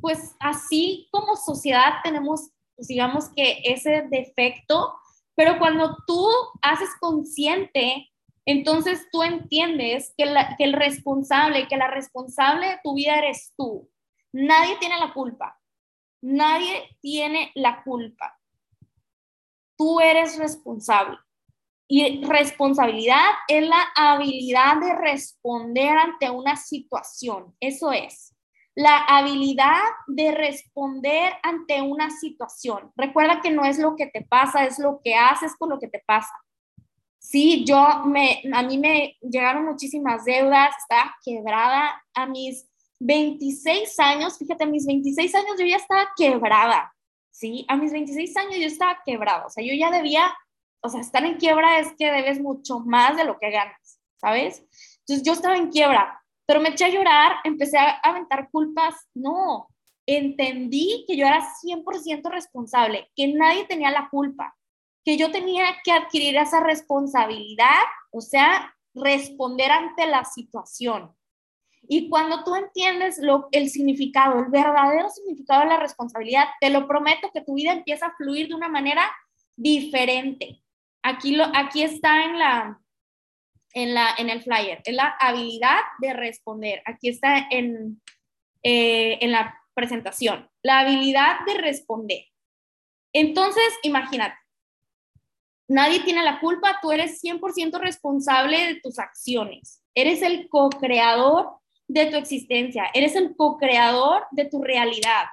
[0.00, 4.94] Pues así como sociedad tenemos, digamos que ese defecto,
[5.34, 6.28] pero cuando tú
[6.62, 8.10] haces consciente,
[8.44, 10.24] entonces tú entiendes que,
[10.58, 13.88] que el responsable, que la responsable de tu vida eres tú.
[14.32, 15.58] Nadie tiene la culpa.
[16.22, 18.38] Nadie tiene la culpa.
[19.76, 21.18] Tú eres responsable.
[21.88, 27.56] Y responsabilidad es la habilidad de responder ante una situación.
[27.58, 28.29] Eso es.
[28.74, 32.92] La habilidad de responder ante una situación.
[32.96, 35.88] Recuerda que no es lo que te pasa, es lo que haces con lo que
[35.88, 36.32] te pasa.
[37.18, 42.66] Sí, yo me, a mí me llegaron muchísimas deudas, estaba quebrada a mis
[43.00, 46.94] 26 años, fíjate, a mis 26 años yo ya estaba quebrada,
[47.30, 47.64] ¿sí?
[47.68, 50.32] A mis 26 años yo estaba quebrada, o sea, yo ya debía,
[50.80, 54.64] o sea, estar en quiebra es que debes mucho más de lo que ganas, ¿sabes?
[55.00, 56.19] Entonces yo estaba en quiebra,
[56.50, 59.68] pero me eché a llorar, empecé a aventar culpas, no,
[60.04, 64.56] entendí que yo era 100% responsable, que nadie tenía la culpa,
[65.04, 67.78] que yo tenía que adquirir esa responsabilidad,
[68.10, 71.14] o sea, responder ante la situación.
[71.82, 76.88] Y cuando tú entiendes lo, el significado, el verdadero significado de la responsabilidad, te lo
[76.88, 79.08] prometo que tu vida empieza a fluir de una manera
[79.54, 80.64] diferente.
[81.00, 82.80] Aquí, lo, aquí está en, la,
[83.74, 86.82] en, la, en el flyer, es la habilidad de responder.
[86.84, 88.00] Aquí está en,
[88.62, 92.24] eh, en la presentación, la habilidad de responder.
[93.12, 94.36] Entonces, imagínate,
[95.68, 99.82] nadie tiene la culpa, tú eres 100% responsable de tus acciones.
[99.94, 105.26] Eres el co-creador de tu existencia, eres el co-creador de tu realidad.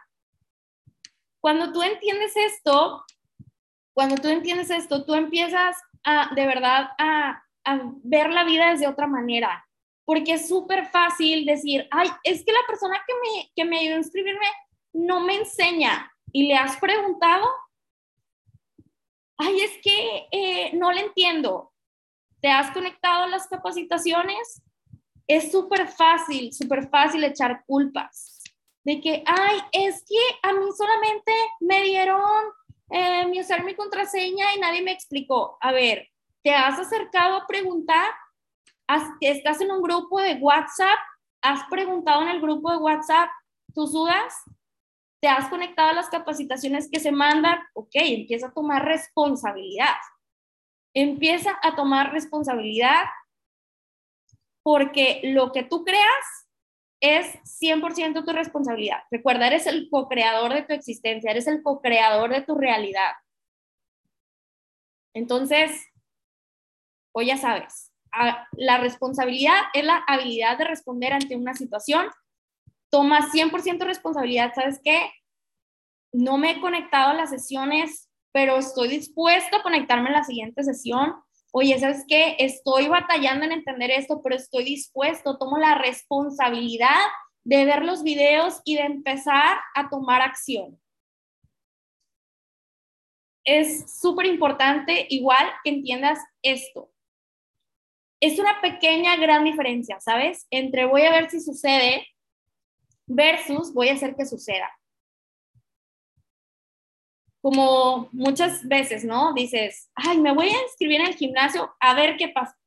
[1.40, 3.04] Cuando tú entiendes esto,
[3.94, 8.88] cuando tú entiendes esto, tú empiezas a, de verdad, a, a ver la vida desde
[8.88, 9.66] otra manera,
[10.06, 13.96] porque es súper fácil decir, ay, es que la persona que me, que me ayudó
[13.96, 14.48] a inscribirme
[14.94, 17.48] no me enseña y le has preguntado,
[19.38, 21.72] ay, es que eh, no le entiendo.
[22.42, 24.62] ¿Te has conectado a las capacitaciones?
[25.28, 28.42] es súper fácil, súper fácil echar culpas.
[28.84, 32.22] De que, ay, es que a mí solamente me dieron
[32.90, 35.58] eh, mi usar mi contraseña y nadie me explicó.
[35.60, 36.08] A ver,
[36.48, 38.10] ¿te has acercado a preguntar?
[39.20, 40.98] ¿Estás en un grupo de WhatsApp?
[41.42, 43.30] ¿Has preguntado en el grupo de WhatsApp
[43.74, 44.34] tus dudas?
[45.22, 47.60] ¿Te has conectado a las capacitaciones que se mandan?
[47.74, 49.98] Ok, empieza a tomar responsabilidad.
[50.94, 53.04] Empieza a tomar responsabilidad
[54.64, 56.48] porque lo que tú creas
[57.02, 57.28] es
[57.62, 59.00] 100% tu responsabilidad.
[59.12, 63.12] Recuerda, eres el co-creador de tu existencia, eres el co-creador de tu realidad.
[65.14, 65.86] Entonces,
[67.18, 67.92] o ya sabes,
[68.52, 72.08] la responsabilidad es la habilidad de responder ante una situación.
[72.92, 74.54] Toma 100% responsabilidad.
[74.54, 75.12] ¿Sabes qué?
[76.14, 80.64] No me he conectado a las sesiones, pero estoy dispuesto a conectarme en la siguiente
[80.64, 81.16] sesión
[81.52, 82.36] oye, ¿sabes qué?
[82.38, 87.00] Estoy batallando en entender esto, pero estoy dispuesto, tomo la responsabilidad
[87.44, 90.80] de ver los videos y de empezar a tomar acción.
[93.44, 96.92] Es súper importante igual que entiendas esto.
[98.20, 100.48] Es una pequeña, gran diferencia, ¿sabes?
[100.50, 102.08] Entre voy a ver si sucede
[103.06, 104.70] versus voy a hacer que suceda
[107.48, 109.34] como muchas veces, ¿no?
[109.34, 112.58] Dices, ay, me voy a inscribir en el gimnasio a ver qué pasa.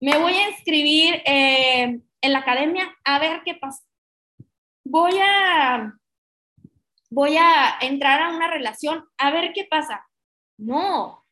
[0.00, 3.82] Me voy a inscribir eh, en la academia a ver qué pasa.
[4.84, 5.98] Voy a,
[7.10, 10.06] voy a entrar a una relación a ver qué pasa.
[10.56, 11.22] No,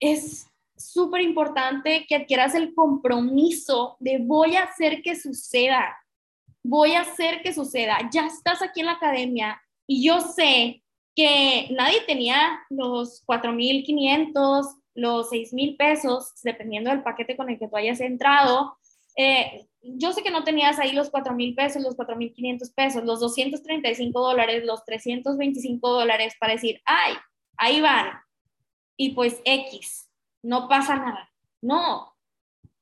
[0.00, 0.47] es
[0.78, 5.96] súper importante que adquieras el compromiso de voy a hacer que suceda.
[6.62, 7.98] Voy a hacer que suceda.
[8.12, 10.82] Ya estás aquí en la academia y yo sé
[11.14, 17.76] que nadie tenía los 4.500, los 6.000 pesos, dependiendo del paquete con el que tú
[17.76, 18.76] hayas entrado.
[19.16, 24.20] Eh, yo sé que no tenías ahí los 4.000 pesos, los 4.500 pesos, los 235
[24.20, 27.14] dólares, los 325 dólares para decir, ay,
[27.56, 28.20] ahí van.
[28.96, 30.07] Y pues X,
[30.42, 31.30] no pasa nada.
[31.60, 32.14] No,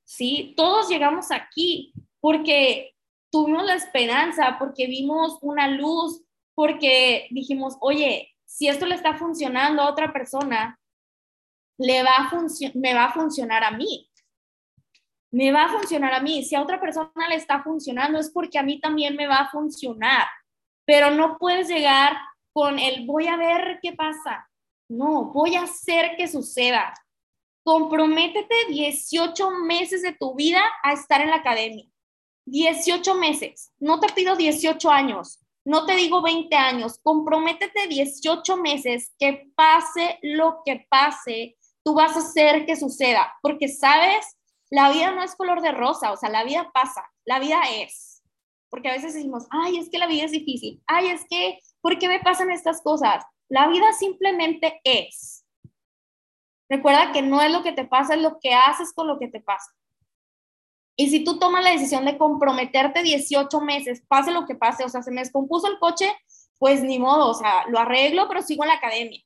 [0.05, 2.95] sí, todos llegamos aquí porque
[3.31, 6.23] tuvimos la esperanza, porque vimos una luz,
[6.55, 10.79] porque dijimos, oye, si esto le está funcionando a otra persona,
[11.79, 12.31] le va a
[12.75, 14.09] me va a funcionar a mí.
[15.31, 16.42] Me va a funcionar a mí.
[16.45, 19.51] Si a otra persona le está funcionando es porque a mí también me va a
[19.51, 20.27] funcionar.
[20.87, 22.16] Pero no puedes llegar
[22.53, 24.49] con el voy a ver qué pasa.
[24.88, 26.95] No, voy a hacer que suceda.
[27.66, 31.85] Comprométete 18 meses de tu vida a estar en la academia.
[32.44, 33.72] 18 meses.
[33.81, 35.40] No te pido 18 años.
[35.64, 37.00] No te digo 20 años.
[37.02, 41.57] Comprométete 18 meses que pase lo que pase.
[41.83, 43.35] Tú vas a hacer que suceda.
[43.42, 44.37] Porque sabes,
[44.70, 46.12] la vida no es color de rosa.
[46.12, 47.11] O sea, la vida pasa.
[47.24, 48.22] La vida es.
[48.70, 50.81] Porque a veces decimos, ay, es que la vida es difícil.
[50.87, 53.24] Ay, es que, ¿por qué me pasan estas cosas?
[53.48, 55.36] La vida simplemente es.
[56.68, 59.29] Recuerda que no es lo que te pasa, es lo que haces con lo que
[59.29, 59.72] te pasa.
[60.96, 64.88] Y si tú tomas la decisión de comprometerte 18 meses, pase lo que pase, o
[64.88, 66.11] sea, se me descompuso el coche,
[66.59, 69.20] pues ni modo, o sea, lo arreglo, pero sigo en la academia.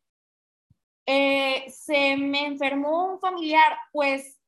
[1.07, 4.41] Eh, se me enfermó un familiar, pues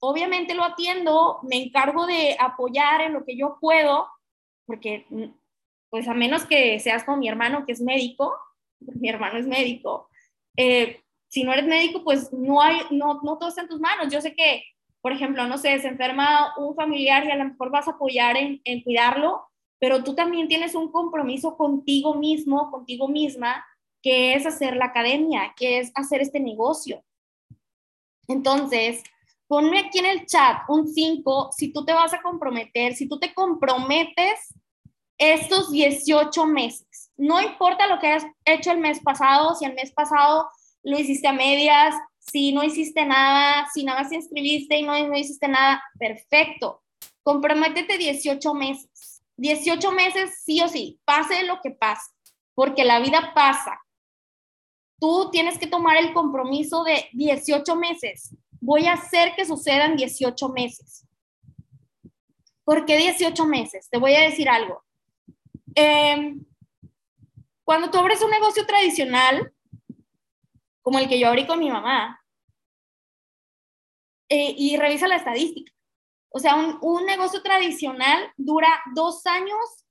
[0.00, 4.08] obviamente lo atiendo, me encargo de apoyar en lo que yo puedo,
[4.66, 5.06] porque
[5.90, 8.34] pues a menos que seas con mi hermano que es médico,
[8.80, 10.08] mi hermano es médico,
[10.56, 11.02] eh,
[11.32, 14.12] si no eres médico, pues no hay, no, no todo está en tus manos.
[14.12, 14.64] Yo sé que,
[15.00, 18.36] por ejemplo, no sé, se enferma un familiar y a lo mejor vas a apoyar
[18.36, 23.64] en, en cuidarlo, pero tú también tienes un compromiso contigo mismo, contigo misma,
[24.02, 27.02] que es hacer la academia, que es hacer este negocio.
[28.28, 29.02] Entonces,
[29.48, 33.18] ponme aquí en el chat un 5 si tú te vas a comprometer, si tú
[33.18, 34.54] te comprometes
[35.16, 37.10] estos 18 meses.
[37.16, 40.50] No importa lo que hayas hecho el mes pasado, si el mes pasado
[40.82, 45.06] lo hiciste a medias, si no hiciste nada, si nada más te inscribiste y no,
[45.06, 46.82] no hiciste nada, perfecto.
[47.22, 49.22] Comprométete 18 meses.
[49.36, 52.10] 18 meses sí o sí, pase lo que pase,
[52.54, 53.78] porque la vida pasa.
[55.00, 58.36] Tú tienes que tomar el compromiso de 18 meses.
[58.60, 61.06] Voy a hacer que sucedan 18 meses.
[62.64, 63.88] ¿Por qué 18 meses?
[63.90, 64.84] Te voy a decir algo.
[65.74, 66.44] Em,
[67.64, 69.52] cuando tú abres un negocio tradicional,
[70.82, 72.22] como el que yo abrí con mi mamá,
[74.34, 75.70] eh, y revisa la estadística.
[76.30, 79.84] O sea, un, negocio tradicional dura dos años,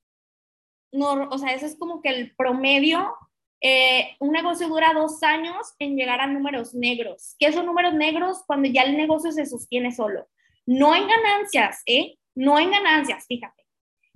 [0.92, 3.16] no, o sea, ese es como que el promedio.
[3.64, 7.36] Eh, un negocio dura dos años en llegar a números negros.
[7.38, 8.42] ¿Qué son números negros?
[8.48, 10.28] Cuando ya el negocio se sostiene solo.
[10.66, 12.18] No en ganancias, ¿eh?
[12.34, 13.64] No en ganancias, fíjate.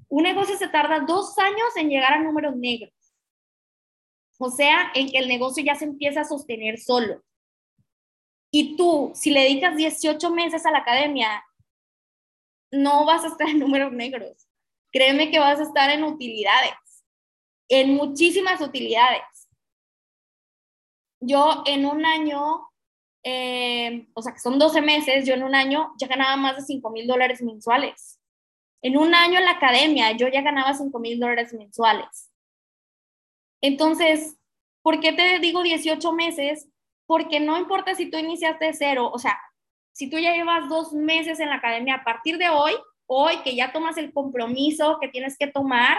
[0.09, 2.94] Un negocio se tarda dos años en llegar a números negros.
[4.37, 7.23] O sea, en que el negocio ya se empieza a sostener solo.
[8.51, 11.43] Y tú, si le dedicas 18 meses a la academia,
[12.71, 14.47] no vas a estar en números negros.
[14.91, 16.73] Créeme que vas a estar en utilidades,
[17.69, 19.23] en muchísimas utilidades.
[21.19, 22.69] Yo en un año,
[23.23, 26.61] eh, o sea, que son 12 meses, yo en un año ya ganaba más de
[26.61, 28.19] 5 mil dólares mensuales.
[28.81, 32.31] En un año en la academia, yo ya ganaba 5 mil dólares mensuales.
[33.61, 34.37] Entonces,
[34.81, 36.67] ¿por qué te digo 18 meses?
[37.05, 39.37] Porque no importa si tú iniciaste cero, o sea,
[39.91, 42.73] si tú ya llevas dos meses en la academia, a partir de hoy,
[43.07, 45.97] hoy que ya tomas el compromiso que tienes que tomar,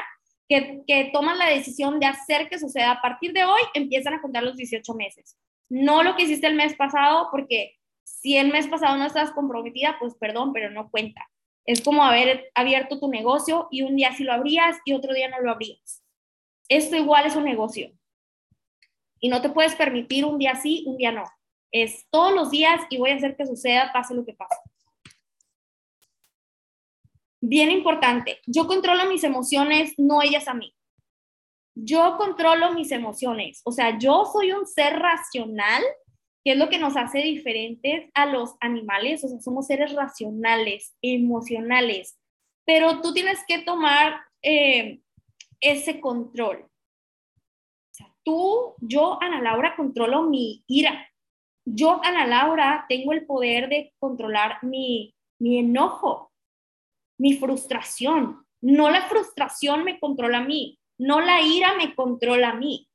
[0.49, 4.21] que, que tomas la decisión de hacer que suceda, a partir de hoy empiezan a
[4.21, 5.37] contar los 18 meses.
[5.69, 9.97] No lo que hiciste el mes pasado, porque si el mes pasado no estás comprometida,
[9.99, 11.29] pues perdón, pero no cuenta.
[11.65, 15.29] Es como haber abierto tu negocio y un día sí lo abrías y otro día
[15.29, 16.06] no lo abrías
[16.69, 17.93] esto igual es un negocio.
[19.21, 21.25] Y no te puedes permitir un día sí, un día no.
[21.73, 24.57] Es todos los días y voy a hacer que suceda, pase lo que pase.
[27.41, 30.75] Bien importante, yo controlo mis emociones, no ellas a mí.
[31.75, 35.83] Yo controlo mis emociones, o sea, yo soy un ser racional,
[36.43, 40.97] que es lo que nos hace diferentes a los animales, o sea, somos seres racionales,
[41.03, 42.19] emocionales,
[42.65, 45.01] pero tú tienes que tomar eh,
[45.61, 46.69] ese control.
[48.25, 51.09] Tú, yo, Ana Laura, controlo mi ira.
[51.65, 56.33] Yo, Ana Laura, tengo el poder de controlar mi, mi enojo,
[57.19, 58.45] mi frustración.
[58.61, 62.89] No la frustración me controla a mí, no la ira me controla a mí.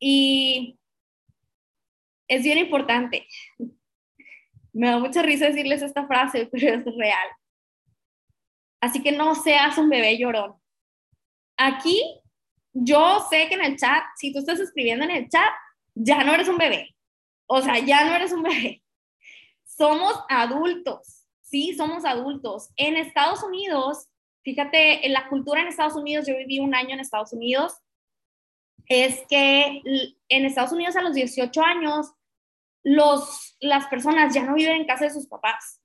[0.00, 0.78] Y
[2.26, 3.26] es bien importante.
[4.72, 7.28] Me da mucha risa decirles esta frase, pero es real.
[8.80, 10.59] Así que no seas un bebé llorón.
[11.62, 12.02] Aquí,
[12.72, 15.52] yo sé que en el chat, si tú estás escribiendo en el chat,
[15.94, 16.96] ya no eres un bebé.
[17.46, 18.82] O sea, ya no eres un bebé.
[19.64, 22.70] Somos adultos, sí, somos adultos.
[22.76, 24.08] En Estados Unidos,
[24.42, 27.74] fíjate, en la cultura en Estados Unidos, yo viví un año en Estados Unidos,
[28.86, 29.82] es que
[30.30, 32.10] en Estados Unidos a los 18 años,
[32.82, 35.79] los, las personas ya no viven en casa de sus papás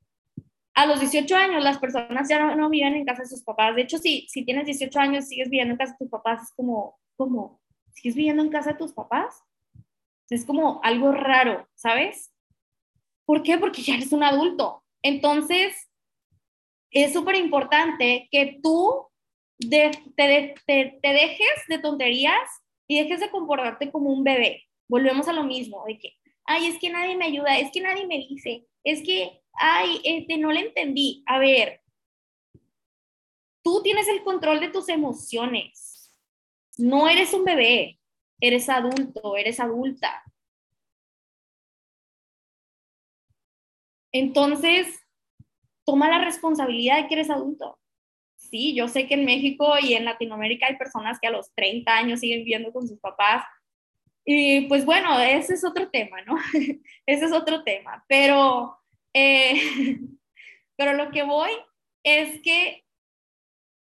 [0.76, 3.76] A los 18 años las personas ya no, viven en casa de sus papás.
[3.76, 6.54] De hecho, si, si tienes 18 años sigues viviendo en casa de tus papás, es
[6.56, 7.62] como, como,
[7.94, 9.42] ¿sigues viviendo en casa de tus papás?
[10.30, 12.32] Es como algo raro, ¿sabes?
[13.26, 13.58] ¿Por qué?
[13.58, 14.84] Porque ya eres un adulto.
[15.02, 15.90] Entonces,
[16.92, 19.08] es súper importante que tú
[19.58, 22.50] te, te, dejes de tonterías
[22.88, 24.64] y dejes de comportarte como un bebé.
[24.88, 26.14] Volvemos a lo mismo, de que,
[26.46, 30.38] ay, es que nadie me ayuda, es que nadie me dice, es que, ay, este,
[30.38, 31.24] no le entendí.
[31.26, 31.82] A ver,
[33.64, 36.12] tú tienes el control de tus emociones.
[36.78, 38.00] No eres un bebé,
[38.40, 40.24] eres adulto, eres adulta.
[44.12, 44.88] Entonces,
[45.86, 47.80] toma la responsabilidad de que eres adulto.
[48.38, 51.92] Sí, yo sé que en México y en Latinoamérica hay personas que a los 30
[51.94, 53.44] años siguen viviendo con sus papás.
[54.24, 56.38] Y pues bueno, ese es otro tema, ¿no?
[57.06, 58.04] ese es otro tema.
[58.08, 58.78] Pero,
[59.16, 60.00] eh,
[60.78, 61.52] pero lo que voy
[62.04, 62.84] es que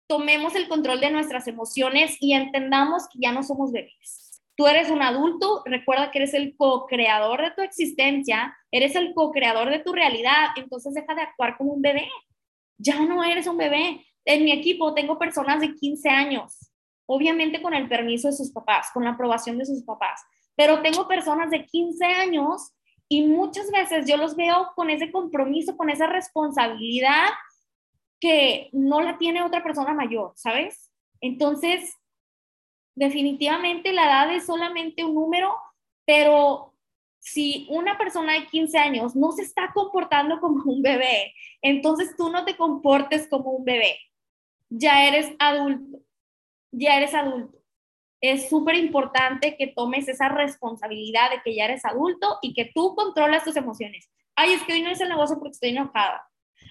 [0.08, 4.90] tomemos el control de nuestras emociones y entendamos que ya no somos bebés Tú eres
[4.90, 9.94] un adulto, recuerda que eres el co-creador de tu existencia, eres el co-creador de tu
[9.94, 12.10] realidad, entonces deja de actuar como un bebé.
[12.80, 14.04] Ya no eres un bebé.
[14.26, 16.72] En mi equipo tengo personas de 15 años,
[17.06, 20.24] obviamente con el permiso de sus papás, con la aprobación de sus papás,
[20.56, 22.72] pero tengo personas de 15 años
[23.10, 27.30] y muchas veces yo los veo con ese compromiso, con esa responsabilidad
[28.20, 30.92] que no la tiene otra persona mayor, ¿sabes?
[31.22, 31.96] Entonces,
[32.96, 35.56] definitivamente la edad es solamente un número,
[36.06, 36.74] pero
[37.20, 42.30] si una persona de 15 años no se está comportando como un bebé, entonces tú
[42.30, 43.98] no te comportes como un bebé.
[44.70, 46.00] Ya eres adulto,
[46.72, 47.57] ya eres adulto.
[48.22, 52.96] Es súper importante que tomes esa responsabilidad de que ya eres adulto y que tú
[52.96, 54.10] controlas tus emociones.
[54.36, 56.28] Ay, es que hoy no hice el negocio porque estoy enojada.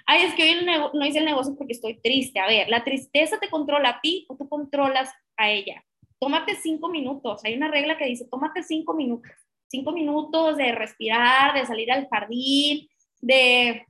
[0.06, 2.40] Ay, es que hoy no hice el negocio porque estoy triste.
[2.40, 5.84] A ver, ¿la tristeza te controla a ti o tú controlas a ella?
[6.18, 7.44] tómate cinco minutos.
[7.44, 9.30] Hay una regla que dice, tómate cinco minutos.
[9.68, 12.88] Cinco minutos de respirar, de salir al jardín,
[13.20, 13.84] de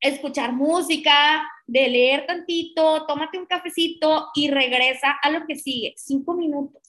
[0.00, 5.94] escuchar música, de leer tantito, tómate un cafecito y regresa a lo que sigue.
[5.96, 6.82] Cinco minutos.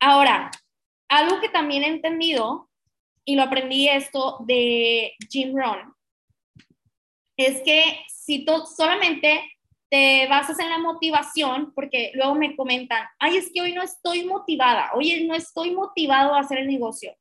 [0.00, 0.50] Ahora,
[1.08, 2.68] algo que también he entendido,
[3.24, 5.94] y lo aprendí esto de Jim Rohn,
[7.36, 9.42] es que si tú solamente
[9.88, 14.24] te basas en la motivación, porque luego me comentan, ay, es que hoy no estoy
[14.24, 17.16] motivada, hoy no estoy motivado a hacer el negocio.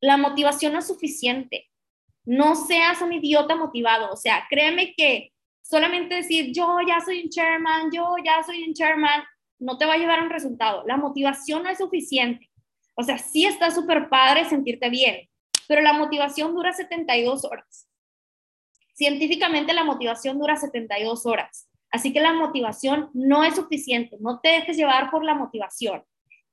[0.00, 1.71] La motivación no es suficiente.
[2.24, 4.10] No seas un idiota motivado.
[4.12, 8.74] O sea, créeme que solamente decir, yo ya soy un chairman, yo ya soy un
[8.74, 9.22] chairman,
[9.58, 10.84] no te va a llevar a un resultado.
[10.86, 12.50] La motivación no es suficiente.
[12.94, 15.28] O sea, sí está súper padre sentirte bien,
[15.66, 17.88] pero la motivación dura 72 horas.
[18.94, 24.50] Científicamente la motivación dura 72 horas, así que la motivación no es suficiente, no te
[24.50, 26.04] dejes llevar por la motivación,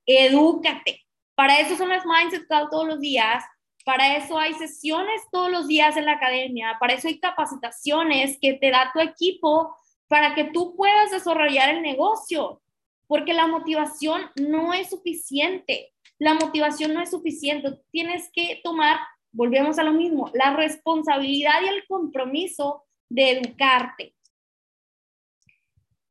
[0.05, 1.05] edúcate.
[1.35, 3.43] Para eso son las Mindset todos los días,
[3.89, 8.53] para eso hay sesiones todos los días en la academia, para eso hay capacitaciones que
[8.53, 9.75] te da tu equipo
[10.07, 12.61] para que tú puedas desarrollar el negocio,
[13.07, 15.91] porque la motivación no es suficiente.
[16.19, 17.79] La motivación no es suficiente.
[17.89, 18.99] Tienes que tomar
[19.31, 24.15] volvemos a lo mismo, la responsabilidad y el compromiso de educarte.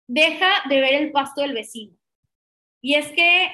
[0.09, 1.97] Deja de ver el pasto del vecino.
[2.81, 3.53] Y es que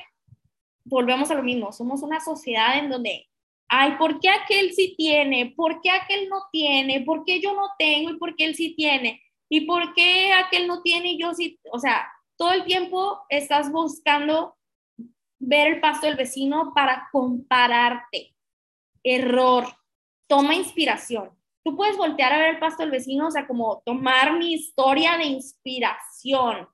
[0.84, 3.28] volvemos a lo mismo, somos una sociedad en donde,
[3.68, 5.52] ay, ¿por qué aquel sí tiene?
[5.56, 7.02] ¿Por qué aquel no tiene?
[7.02, 9.22] ¿Por qué yo no tengo y por qué él sí tiene?
[9.48, 11.58] ¿Y por qué aquel no tiene y yo sí?
[11.72, 14.56] O sea, todo el tiempo estás buscando
[15.38, 18.34] ver el pasto del vecino para compararte
[19.02, 19.66] error,
[20.26, 21.30] toma inspiración.
[21.62, 25.16] Tú puedes voltear a ver el pasto del vecino, o sea, como tomar mi historia
[25.16, 26.68] de inspiración,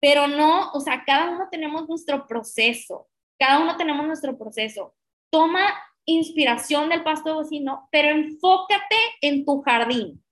[0.00, 4.94] pero no, o sea, cada uno tenemos nuestro proceso, cada uno tenemos nuestro proceso.
[5.30, 5.74] Toma
[6.06, 10.22] inspiración del pasto vecino, pero enfócate en tu jardín.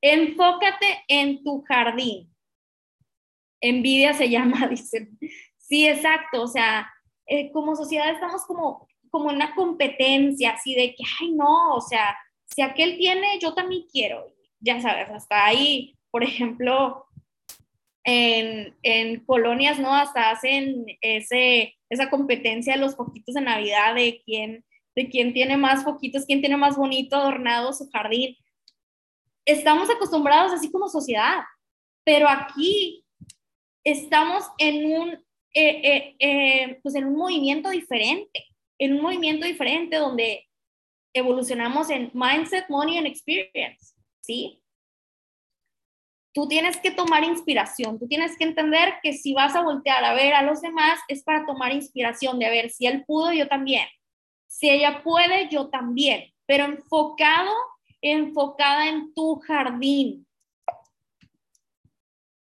[0.00, 2.28] Enfócate en tu jardín.
[3.60, 5.18] Envidia se llama, dicen.
[5.58, 6.42] Sí, exacto.
[6.42, 6.90] O sea,
[7.26, 12.16] eh, como sociedad estamos como como una competencia, así de que, ay, no, o sea,
[12.46, 14.26] si aquel tiene, yo también quiero.
[14.58, 17.04] Ya sabes, hasta ahí, por ejemplo,
[18.04, 19.94] en, en colonias, ¿no?
[19.94, 24.64] Hasta hacen ese, esa competencia de los foquitos de Navidad, de quién,
[24.94, 28.36] de quién tiene más foquitos, quién tiene más bonito adornado su jardín.
[29.44, 31.40] Estamos acostumbrados así como sociedad,
[32.04, 33.04] pero aquí
[33.84, 35.10] estamos en un,
[35.54, 40.48] eh, eh, eh, pues en un movimiento diferente en un movimiento diferente donde
[41.14, 44.60] evolucionamos en mindset, money and experience, ¿sí?
[46.34, 50.14] Tú tienes que tomar inspiración, tú tienes que entender que si vas a voltear a
[50.14, 53.86] ver a los demás es para tomar inspiración de ver si él pudo, yo también.
[54.52, 57.50] Si ella puede, yo también, pero enfocado,
[58.02, 60.26] enfocada en tu jardín.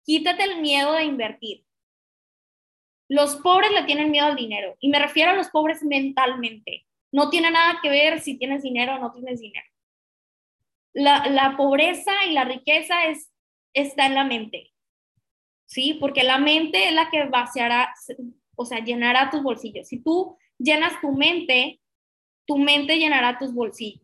[0.04, 1.64] Quítate el miedo de invertir.
[3.08, 6.84] Los pobres le tienen miedo al dinero y me refiero a los pobres mentalmente.
[7.12, 9.66] No tiene nada que ver si tienes dinero o no tienes dinero.
[10.92, 13.30] La, pobreza y la riqueza es,
[13.72, 14.72] está en la mente,
[15.66, 15.94] ¿sí?
[15.94, 17.94] Porque la mente es la que vaciará,
[18.56, 19.86] o sea, llenará tus bolsillos.
[19.86, 21.79] Si tú llenas tu mente,
[22.50, 24.02] tu mente llenará tus bolsillos.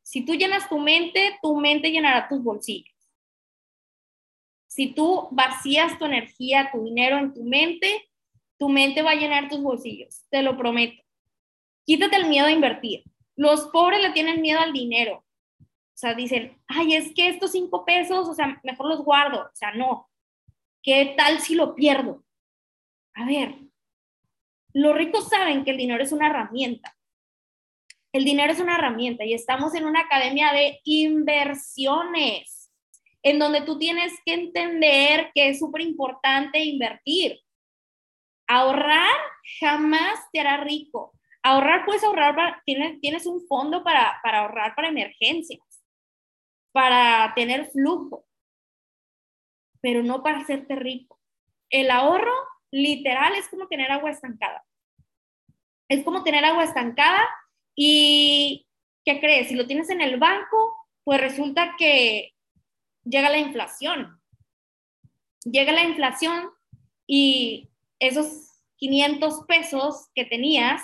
[0.00, 2.96] Si tú llenas tu mente, tu mente llenará tus bolsillos.
[4.66, 8.08] Si tú vacías tu energía, tu dinero en tu mente,
[8.58, 11.02] tu mente va a llenar tus bolsillos, te lo prometo.
[11.84, 13.04] Quítate el miedo a invertir.
[13.36, 15.22] Los pobres le tienen miedo al dinero.
[15.60, 19.42] O sea, dicen, ay, es que estos cinco pesos, o sea, mejor los guardo.
[19.42, 20.08] O sea, no.
[20.82, 22.24] ¿Qué tal si lo pierdo?
[23.12, 23.56] A ver,
[24.72, 26.96] los ricos saben que el dinero es una herramienta.
[28.14, 32.72] El dinero es una herramienta y estamos en una academia de inversiones,
[33.24, 37.40] en donde tú tienes que entender que es súper importante invertir.
[38.46, 39.16] Ahorrar
[39.58, 41.12] jamás te hará rico.
[41.42, 45.84] Ahorrar, puedes ahorrar, tienes, un fondo para ahorrar para emergencias,
[46.70, 48.24] para tener flujo,
[49.80, 51.18] pero no para hacerte rico.
[51.68, 52.32] El ahorro
[52.70, 54.64] literal es como tener agua estancada.
[55.88, 57.28] Es como tener agua estancada
[57.74, 58.66] y,
[59.04, 59.48] ¿qué crees?
[59.48, 62.32] Si lo tienes en el banco, pues resulta que
[63.04, 64.20] llega la inflación.
[65.44, 66.50] Llega la inflación
[67.06, 67.68] y
[67.98, 70.82] esos 500 pesos que tenías,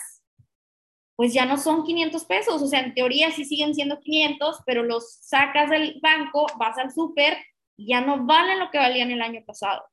[1.16, 2.62] pues ya no son 500 pesos.
[2.62, 6.92] O sea, en teoría sí siguen siendo 500, pero los sacas del banco, vas al
[6.92, 7.38] súper
[7.76, 9.84] y ya no valen lo que valían el año pasado.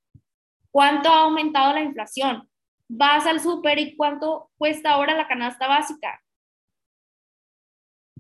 [0.71, 2.49] ¿Cuánto ha aumentado la inflación?
[2.89, 6.21] Vas al súper y cuánto cuesta ahora la canasta básica.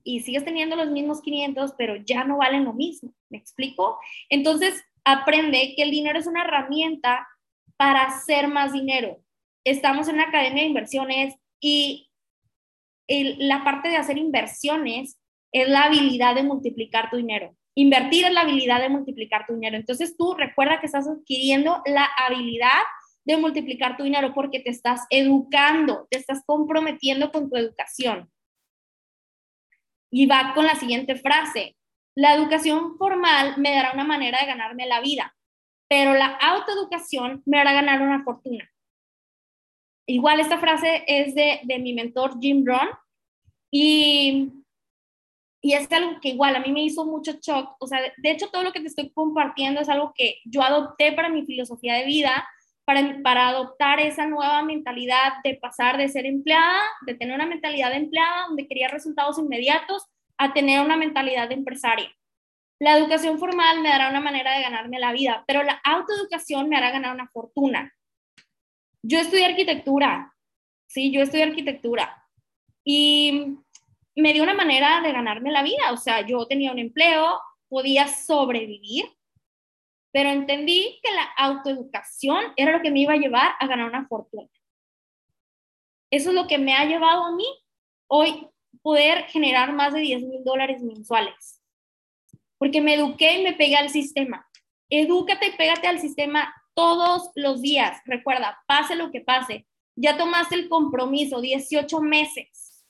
[0.03, 3.13] Y sigues teniendo los mismos 500, pero ya no valen lo mismo.
[3.29, 3.99] ¿Me explico?
[4.29, 7.27] Entonces, aprende que el dinero es una herramienta
[7.77, 9.19] para hacer más dinero.
[9.63, 12.09] Estamos en una academia de inversiones y
[13.07, 15.17] la parte de hacer inversiones
[15.51, 17.55] es la habilidad de multiplicar tu dinero.
[17.75, 19.77] Invertir es la habilidad de multiplicar tu dinero.
[19.77, 22.81] Entonces tú recuerda que estás adquiriendo la habilidad
[23.23, 28.29] de multiplicar tu dinero porque te estás educando, te estás comprometiendo con tu educación.
[30.11, 31.75] Y va con la siguiente frase.
[32.15, 35.33] La educación formal me dará una manera de ganarme la vida
[35.87, 38.69] pero la autoeducación me hará ganar una fortuna.
[40.05, 42.89] Igual esta frase es de, mi mentor Jim Brown
[43.71, 44.51] y,
[45.61, 47.75] y es algo que igual a mí me hizo mucho shock.
[47.79, 51.11] O sea, de hecho todo lo que te estoy compartiendo es algo que yo adopté
[51.11, 52.47] para mi filosofía de vida,
[52.87, 57.97] para, adoptar esa nueva mentalidad de pasar de ser empleada, de tener una mentalidad de
[57.97, 60.05] empleada donde quería resultados inmediatos,
[60.37, 62.09] a tener una mentalidad de empresaria.
[62.79, 66.77] La educación formal me dará una manera de ganarme la vida, pero la autoeducación me
[66.77, 67.93] hará ganar una fortuna.
[69.03, 70.33] Yo estudié arquitectura,
[70.87, 72.23] sí, yo estudié arquitectura
[72.85, 73.57] y
[74.15, 75.91] me dio una manera de ganarme la vida.
[75.91, 79.16] O sea, yo tenía un empleo, podía sobrevivir,
[80.11, 84.07] pero entendí que la autoeducación era lo que me iba a llevar a ganar una
[84.07, 84.49] fortuna.
[86.11, 87.45] Eso es lo que me ha llevado a mí
[88.07, 88.47] hoy
[88.81, 91.57] poder generar más de 10 mil dólares mensuales
[92.57, 94.47] porque me eduqué y me pegué al sistema.
[94.89, 98.01] Edúcate y pégate al sistema todos los días.
[98.05, 99.65] Recuerda, pase lo que pase.
[99.95, 102.85] Ya tomaste el compromiso, 18 meses.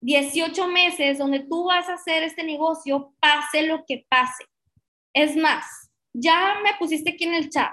[0.00, 4.44] 18 meses donde tú vas a hacer este negocio, pase lo que pase.
[5.14, 5.81] Es más,
[6.12, 7.72] ya me pusiste aquí en el chat,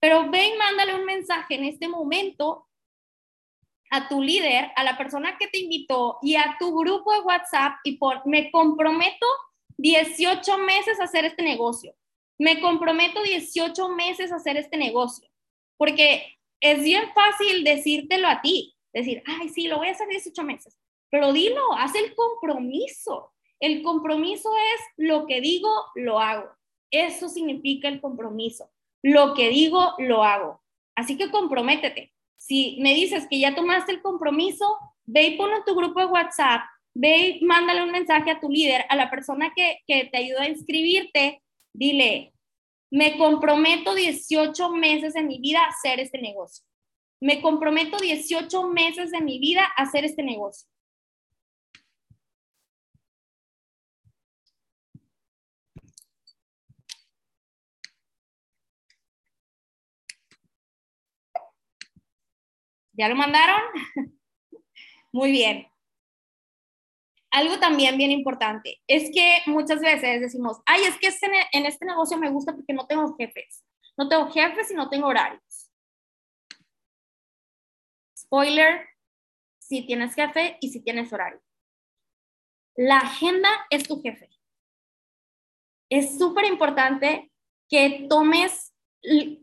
[0.00, 2.68] pero ve y mándale un mensaje en este momento
[3.90, 7.74] a tu líder, a la persona que te invitó y a tu grupo de WhatsApp
[7.84, 9.26] y por me comprometo
[9.78, 11.94] 18 meses a hacer este negocio.
[12.38, 15.28] Me comprometo 18 meses a hacer este negocio.
[15.78, 20.42] Porque es bien fácil decírtelo a ti, decir, ay, sí, lo voy a hacer 18
[20.42, 20.78] meses.
[21.10, 23.32] Pero dilo, haz el compromiso.
[23.60, 26.55] El compromiso es lo que digo, lo hago.
[26.90, 28.70] Eso significa el compromiso.
[29.02, 30.62] Lo que digo, lo hago.
[30.94, 32.12] Así que comprométete.
[32.36, 36.06] Si me dices que ya tomaste el compromiso, ve y ponlo en tu grupo de
[36.06, 36.62] WhatsApp
[36.98, 40.40] ve y mándale un mensaje a tu líder, a la persona que, que te ayudó
[40.40, 41.42] a inscribirte,
[41.74, 42.32] dile,
[42.90, 46.64] me comprometo 18 meses de mi vida a hacer este negocio.
[47.20, 50.68] Me comprometo 18 meses de mi vida a hacer este negocio.
[62.96, 63.60] ¿Ya lo mandaron?
[65.12, 65.68] Muy bien.
[67.30, 71.84] Algo también bien importante es que muchas veces decimos, ay, es que este en este
[71.84, 73.64] negocio me gusta porque no tengo jefes.
[73.98, 75.70] No tengo jefes y no tengo horarios.
[78.16, 78.88] Spoiler,
[79.58, 81.42] si tienes jefe y si tienes horario.
[82.74, 84.30] La agenda es tu jefe.
[85.90, 87.30] Es súper importante
[87.68, 88.74] que tomes,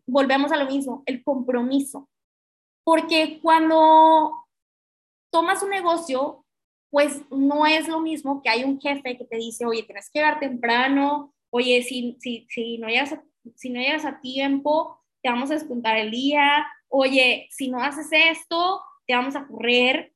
[0.05, 2.09] volvemos a lo mismo, el compromiso.
[2.83, 4.45] Porque cuando
[5.31, 6.45] tomas un negocio,
[6.89, 10.19] pues no es lo mismo que hay un jefe que te dice, oye, tienes que
[10.19, 13.23] llegar temprano, oye, si, si, si, no, llegas a,
[13.55, 18.09] si no llegas a tiempo, te vamos a descontar el día, oye, si no haces
[18.11, 20.13] esto, te vamos a correr.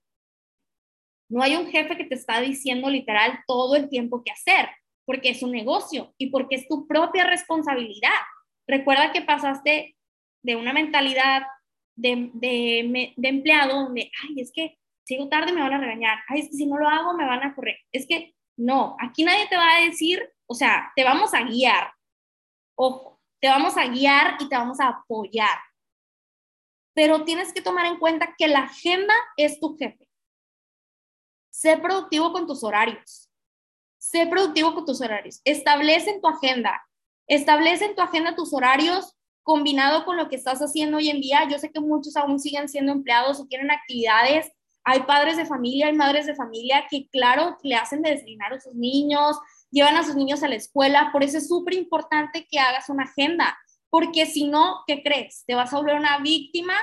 [1.29, 4.69] No hay un jefe que te está diciendo literal todo el tiempo que hacer,
[5.05, 8.19] porque es un negocio y porque es tu propia responsabilidad.
[8.67, 9.97] Recuerda que pasaste
[10.43, 11.43] de una mentalidad
[11.97, 16.41] de, de, de empleado donde, ay, es que sigo tarde me van a regañar, ay,
[16.41, 17.77] es que si no lo hago me van a correr.
[17.91, 21.91] Es que no, aquí nadie te va a decir, o sea, te vamos a guiar.
[22.75, 25.59] Ojo, te vamos a guiar y te vamos a apoyar.
[26.93, 30.07] Pero tienes que tomar en cuenta que la agenda es tu jefe.
[31.51, 33.31] Sé productivo con tus horarios.
[33.99, 35.41] Sé productivo con tus horarios.
[35.43, 36.83] Establece en tu agenda.
[37.27, 39.16] Establece en tu agenda tus horarios
[39.47, 41.47] combinado con lo que estás haciendo hoy en día.
[41.49, 44.51] Yo sé que muchos aún siguen siendo empleados o tienen actividades.
[44.83, 48.59] Hay padres de familia, hay madres de familia que, claro, le hacen de desayunar a
[48.59, 49.39] sus niños,
[49.71, 51.11] llevan a sus niños a la escuela.
[51.13, 53.57] Por eso es súper importante que hagas una agenda,
[53.89, 55.45] porque si no, ¿qué crees?
[55.47, 56.73] Te vas a volver una víctima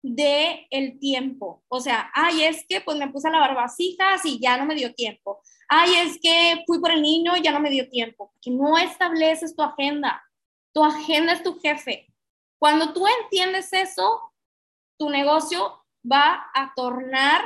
[0.00, 0.66] de
[0.98, 1.62] tiempo.
[1.68, 4.76] O sea, ay, es que pues me puse a lavar vasijas y ya no me
[4.76, 5.42] dio tiempo.
[5.68, 8.32] Ay, es que fui por el niño y ya no me dio tiempo.
[8.40, 10.24] Que no estableces tu agenda.
[10.72, 12.08] Tu agenda es tu jefe.
[12.64, 14.32] Cuando tú entiendes eso,
[14.98, 17.44] tu negocio va a tornar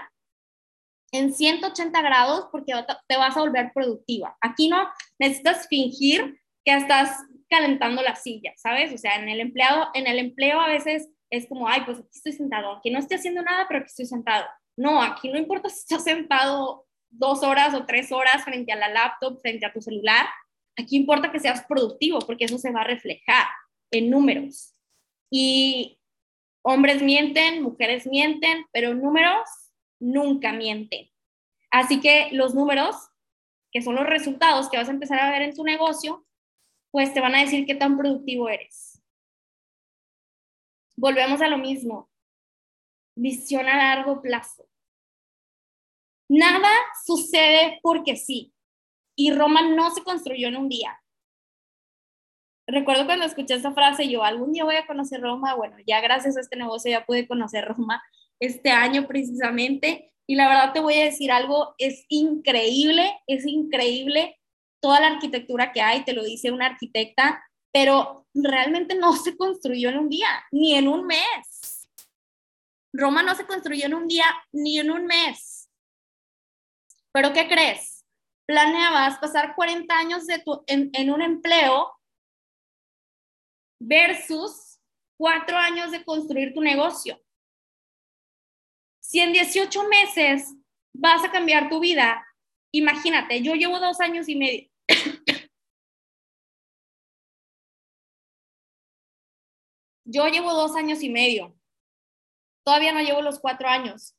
[1.11, 2.73] en 180 grados porque
[3.09, 4.39] te vas a volver productiva.
[4.41, 4.89] Aquí no
[5.19, 7.19] necesitas fingir que estás
[7.51, 8.93] calentando la silla, ¿sabes?
[8.93, 12.11] O sea, en el empleado, en el empleo a veces es como, ay, pues aquí
[12.15, 14.47] estoy sentado, aquí no estoy haciendo nada, pero aquí estoy sentado.
[14.77, 18.89] No, aquí no importa si estás sentado dos horas o tres horas frente a la
[18.89, 20.29] laptop, frente a tu celular,
[20.79, 23.49] aquí importa que seas productivo porque eso se va a reflejar
[23.91, 24.77] en números.
[25.31, 25.99] Y
[26.63, 29.49] hombres mienten, mujeres mienten, pero números
[30.01, 31.11] nunca mienten.
[31.71, 32.97] Así que los números,
[33.73, 36.27] que son los resultados que vas a empezar a ver en tu negocio,
[36.91, 39.03] pues te van a decir qué tan productivo eres.
[40.97, 42.11] Volvemos a lo mismo.
[43.15, 44.69] Visión a largo plazo.
[46.29, 46.71] Nada
[47.05, 48.53] sucede porque sí.
[49.17, 51.01] Y Roma no se construyó en un día.
[52.71, 55.55] Recuerdo cuando escuché esa frase, yo algún día voy a conocer Roma.
[55.55, 58.03] Bueno, ya gracias a este negocio ya pude conocer Roma
[58.41, 60.13] este año precisamente.
[60.27, 64.39] Y la verdad te voy a decir algo, es increíble, es increíble
[64.81, 67.43] toda la arquitectura que hay, te lo dice una arquitecta,
[67.73, 71.89] pero realmente no se construyó en un día, ni en un mes.
[72.93, 75.71] Roma no se construyó en un día, ni en un mes.
[77.13, 78.05] Pero ¿qué crees?
[78.47, 80.25] Planeabas pasar 40 años
[80.67, 81.98] en un empleo
[83.79, 84.81] versus
[85.17, 87.21] cuatro años de construir tu negocio.
[89.01, 90.55] Si en 18 meses
[90.93, 92.27] vas a cambiar tu vida,
[92.73, 94.69] imagínate, yo llevo dos años y medio.
[100.05, 101.59] yo llevo dos años y medio.
[102.65, 104.15] Todavía no llevo los cuatro años.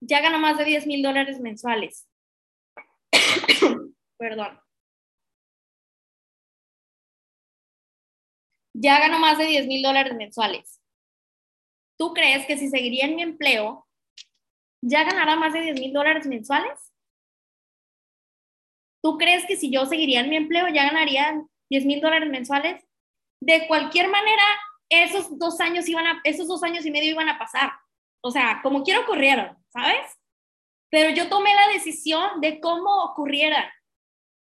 [0.00, 2.08] Ya gano más de 10 mil dólares mensuales.
[4.18, 4.60] Perdón.
[8.72, 10.80] Ya gano más de 10 mil dólares mensuales.
[12.00, 13.86] ¿tú crees que si seguiría en mi empleo,
[14.82, 16.94] ya ganará más de 10 mil dólares mensuales?
[19.02, 22.82] ¿Tú crees que si yo seguiría en mi empleo, ya ganaría 10 mil dólares mensuales?
[23.42, 24.42] De cualquier manera,
[24.88, 27.70] esos dos años iban a, esos dos años y medio iban a pasar.
[28.22, 30.18] O sea, como quiera ocurrieron, ¿sabes?
[30.90, 33.68] Pero yo tomé la decisión de cómo ocurrieran.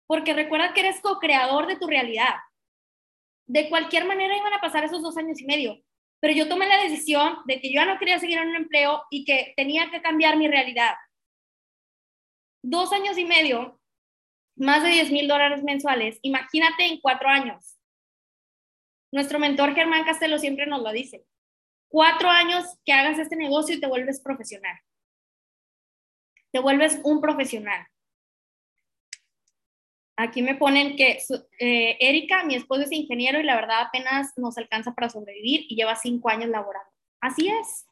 [0.06, 2.36] Porque recuerda que eres co-creador de tu realidad.
[3.47, 5.84] De cualquier manera iban a pasar esos dos años y medio
[6.24, 9.03] pero yo tomé la decisión de que yo ya no quería seguir en un empleo
[9.11, 10.95] y que tenía que cambiar mi realidad.
[12.62, 13.78] Dos años y medio,
[14.57, 17.78] más de 10 mil dólares mensuales, imagínate en cuatro años.
[19.12, 21.26] Nuestro mentor Germán Castelo siempre nos lo dice.
[21.88, 24.78] Cuatro años que hagas este negocio y te vuelves profesional.
[26.53, 27.86] Te vuelves un profesional.
[30.16, 31.18] Aquí me ponen que
[31.58, 35.74] eh, Erika, mi esposo es ingeniero y la verdad apenas nos alcanza para sobrevivir y
[35.74, 36.88] lleva cinco años laborando.
[37.20, 37.86] Así es.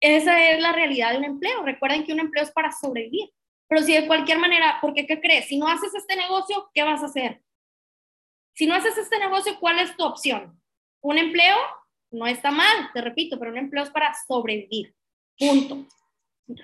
[0.00, 1.62] esa es la realidad de un empleo.
[1.62, 3.30] Recuerden que un empleo es para sobrevivir.
[3.68, 5.46] Pero si de cualquier manera, porque ¿qué crees?
[5.46, 7.42] Si no haces este negocio, ¿qué vas a hacer?
[8.54, 10.60] Si no haces este negocio, ¿cuál es tu opción?
[11.00, 11.56] Un empleo
[12.10, 14.94] no está mal, te repito, pero un empleo es para sobrevivir.
[15.38, 15.86] Punto.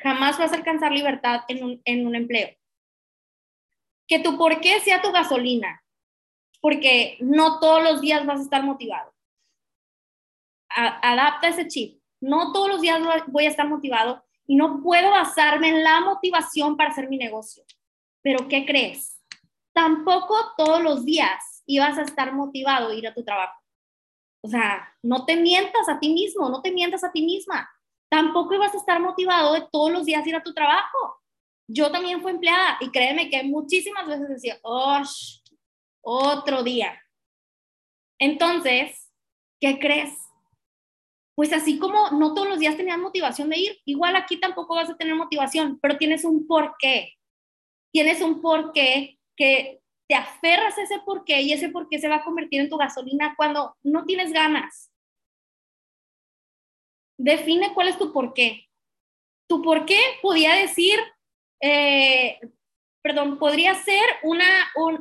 [0.02, 2.50] Jamás vas a alcanzar libertad en un, en un empleo.
[4.10, 5.84] Que tu por qué sea tu gasolina,
[6.60, 9.14] porque no todos los días vas a estar motivado.
[10.68, 12.02] adapta ese chip.
[12.20, 16.76] No todos los días voy a estar motivado y no puedo basarme en la motivación
[16.76, 17.62] para hacer mi negocio.
[18.20, 19.22] Pero ¿qué crees?
[19.72, 23.60] Tampoco todos los días ibas a estar motivado a ir a tu trabajo.
[24.42, 27.70] O sea, no te mientas a ti mismo, no te mientas a ti misma.
[28.10, 31.22] Tampoco ibas a estar motivado de todos los días ir a tu trabajo.
[31.72, 35.02] Yo también fui empleada y créeme que muchísimas veces decía, oh,
[36.00, 37.00] otro día.
[38.18, 39.12] Entonces,
[39.60, 40.12] ¿qué crees?
[41.36, 44.90] Pues así como no todos los días tenías motivación de ir, igual aquí tampoco vas
[44.90, 47.14] a tener motivación, pero tienes un porqué.
[47.92, 52.24] Tienes un porqué que te aferras a ese porqué y ese porqué se va a
[52.24, 54.90] convertir en tu gasolina cuando no tienes ganas.
[57.16, 58.66] Define cuál es tu porqué.
[59.48, 60.98] Tu porqué podía decir,
[61.60, 62.40] eh,
[63.02, 64.46] perdón, podría ser una,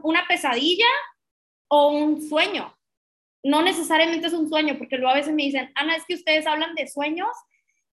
[0.03, 0.87] una pesadilla
[1.69, 2.75] o un sueño.
[3.43, 6.45] No necesariamente es un sueño, porque luego a veces me dicen, Ana, es que ustedes
[6.45, 7.29] hablan de sueños,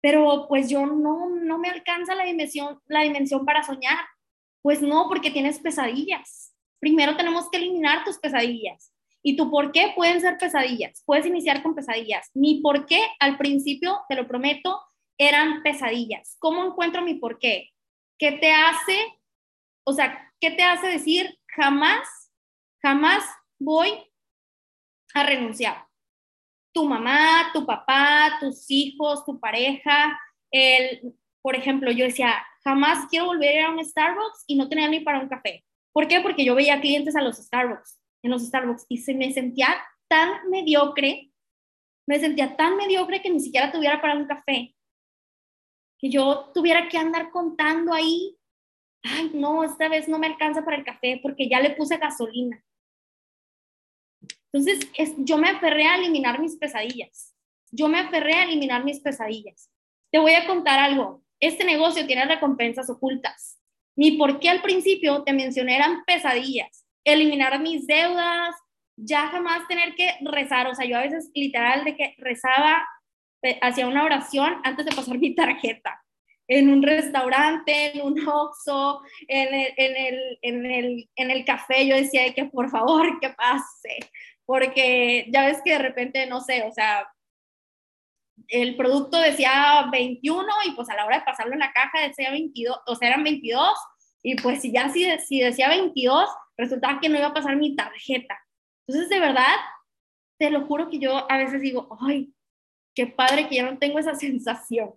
[0.01, 3.97] pero pues yo no, no me alcanza la dimensión, la dimensión para soñar.
[4.61, 6.53] Pues no, porque tienes pesadillas.
[6.79, 8.93] Primero tenemos que eliminar tus pesadillas.
[9.21, 11.01] ¿Y tu por qué pueden ser pesadillas?
[11.05, 12.29] Puedes iniciar con pesadillas.
[12.33, 14.81] Mi por qué al principio, te lo prometo,
[15.17, 16.35] eran pesadillas.
[16.39, 17.72] ¿Cómo encuentro mi por qué?
[18.17, 19.19] ¿Qué te hace
[19.83, 22.31] o sea, ¿qué te hace decir jamás,
[22.81, 23.23] jamás
[23.59, 23.89] voy
[25.13, 25.85] a renunciar?
[26.73, 30.19] Tu mamá, tu papá, tus hijos, tu pareja,
[30.51, 35.01] el, por ejemplo, yo decía, jamás quiero volver a un Starbucks y no tener ni
[35.01, 35.63] para un café.
[35.91, 36.21] ¿Por qué?
[36.21, 39.67] Porque yo veía clientes a los Starbucks, en los Starbucks, y se me sentía
[40.07, 41.31] tan mediocre,
[42.07, 44.75] me sentía tan mediocre que ni siquiera tuviera para un café,
[46.03, 48.37] que yo tuviera que andar contando ahí
[49.03, 52.63] ay, no, esta vez no me alcanza para el café porque ya le puse gasolina.
[54.51, 54.87] Entonces,
[55.17, 57.35] yo me aferré a eliminar mis pesadillas.
[57.71, 59.69] Yo me aferré a eliminar mis pesadillas.
[60.11, 61.23] Te voy a contar algo.
[61.39, 63.59] Este negocio tiene recompensas ocultas.
[63.95, 66.85] Mi por qué al principio te mencioné eran pesadillas.
[67.03, 68.55] Eliminar mis deudas,
[68.95, 70.67] ya jamás tener que rezar.
[70.67, 72.87] O sea, yo a veces literal de que rezaba,
[73.61, 76.03] hacía una oración antes de pasar mi tarjeta.
[76.47, 81.87] En un restaurante, en un oxo, en el, en el, en el, en el café,
[81.87, 83.99] yo decía que por favor que pase,
[84.45, 87.07] porque ya ves que de repente, no sé, o sea,
[88.49, 92.31] el producto decía 21 y pues a la hora de pasarlo en la caja decía
[92.31, 93.73] 22, o sea, eran 22
[94.21, 97.75] y pues si ya si, si decía 22, resultaba que no iba a pasar mi
[97.75, 98.37] tarjeta.
[98.87, 99.55] Entonces, de verdad,
[100.37, 102.33] te lo juro que yo a veces digo, ay,
[102.95, 104.93] qué padre que ya no tengo esa sensación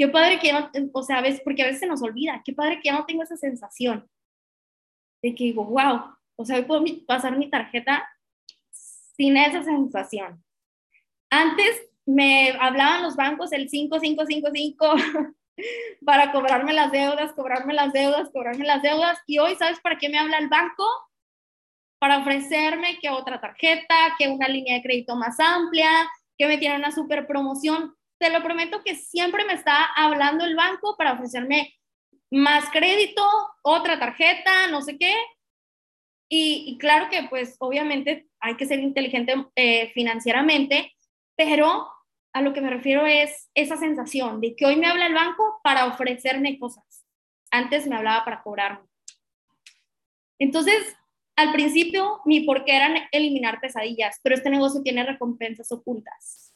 [0.00, 2.40] Qué padre que ya no, o sea, a veces, porque a veces se nos olvida,
[2.42, 4.08] qué padre que ya no tengo esa sensación
[5.22, 8.08] de que digo, wow, o sea, hoy puedo pasar mi tarjeta
[8.70, 10.42] sin esa sensación.
[11.28, 14.94] Antes me hablaban los bancos el 5555
[16.06, 19.18] para cobrarme las deudas, cobrarme las deudas, cobrarme las deudas.
[19.26, 20.86] Y hoy, ¿sabes para qué me habla el banco?
[21.98, 26.08] Para ofrecerme que otra tarjeta, que una línea de crédito más amplia,
[26.40, 30.56] que me tiene una super promoción te lo prometo que siempre me está hablando el
[30.56, 31.74] banco para ofrecerme
[32.30, 33.22] más crédito,
[33.62, 35.14] otra tarjeta, no sé qué.
[36.30, 40.94] Y, claro que pues obviamente hay que ser inteligente eh, financieramente,
[41.36, 41.88] pero
[42.32, 45.60] a lo que me refiero es esa sensación de que hoy me habla el banco
[45.62, 47.04] para ofrecerme cosas.
[47.50, 48.86] Antes me hablaba para cobrarme.
[50.38, 50.96] Entonces,
[51.40, 56.54] al principio mi porqué era eliminar pesadillas, pero este negocio tiene recompensas ocultas.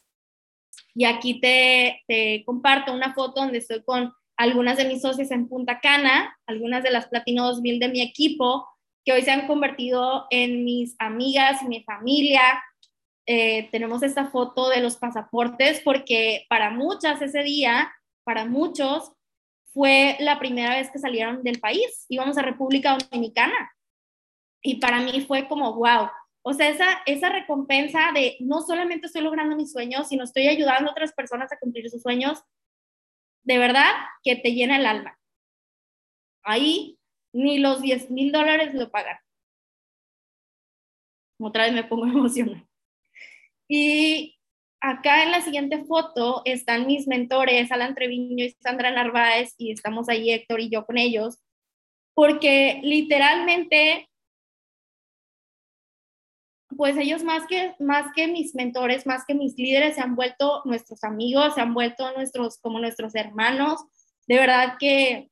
[0.94, 2.02] Y aquí te,
[2.46, 6.90] comparto una foto donde estoy con algunas de mis socios en Punta Cana, algunas de
[6.90, 8.68] las Platino 2000 de mi equipo,
[9.04, 12.42] que hoy se han convertido en mis amigas mi familia.
[13.26, 17.92] Eh, tenemos esta foto de los pasaportes porque para muchas ese día,
[18.24, 19.12] para muchos,
[19.72, 22.06] fue la primera vez que salieron del país.
[22.08, 23.73] Íbamos a República Dominicana.
[24.64, 26.08] Y para mí fue como, wow,
[26.42, 30.88] o sea, esa, esa recompensa de no solamente estoy logrando mis sueños, sino estoy ayudando
[30.88, 32.42] a otras personas a cumplir sus sueños,
[33.42, 33.90] de verdad
[34.22, 35.18] que te llena el alma.
[36.42, 36.98] Ahí
[37.32, 39.18] ni los 10 mil dólares lo pagan.
[41.38, 42.66] Otra vez me pongo emocional.
[43.68, 44.38] Y
[44.80, 50.08] acá en la siguiente foto están mis mentores, Alan Treviño y Sandra Narváez, y estamos
[50.08, 51.38] ahí Héctor y yo con ellos,
[52.14, 54.08] porque literalmente,
[56.76, 60.62] pues ellos más que, más que mis mentores, más que mis líderes, se han vuelto
[60.64, 63.80] nuestros amigos, se han vuelto nuestros, como nuestros hermanos.
[64.26, 65.30] De verdad que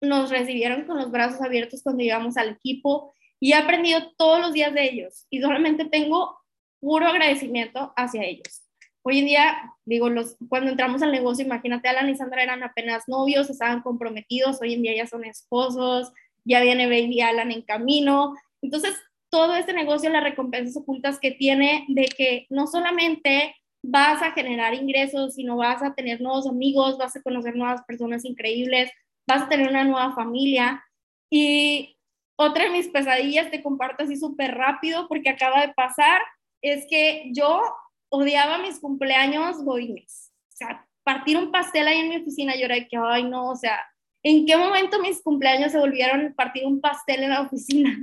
[0.00, 4.52] nos recibieron con los brazos abiertos cuando llegamos al equipo y he aprendido todos los
[4.52, 6.38] días de ellos y solamente tengo
[6.80, 8.62] puro agradecimiento hacia ellos.
[9.04, 13.08] Hoy en día, digo, los, cuando entramos al negocio, imagínate, Alan y Sandra eran apenas
[13.08, 16.12] novios, estaban comprometidos, hoy en día ya son esposos,
[16.44, 18.34] ya viene Baby Alan en camino.
[18.60, 18.94] Entonces,
[19.32, 24.74] todo este negocio, las recompensas ocultas que tiene de que no solamente vas a generar
[24.74, 28.90] ingresos, sino vas a tener nuevos amigos, vas a conocer nuevas personas increíbles,
[29.26, 30.84] vas a tener una nueva familia.
[31.30, 31.96] Y
[32.36, 36.20] otra de mis pesadillas, te comparto así súper rápido porque acaba de pasar,
[36.60, 37.62] es que yo
[38.10, 40.30] odiaba mis cumpleaños godines.
[40.52, 43.48] O sea, partir un pastel ahí en mi oficina, yo era de que, ay, no,
[43.48, 43.80] o sea,
[44.22, 47.98] ¿en qué momento mis cumpleaños se volvieron partir un pastel en la oficina?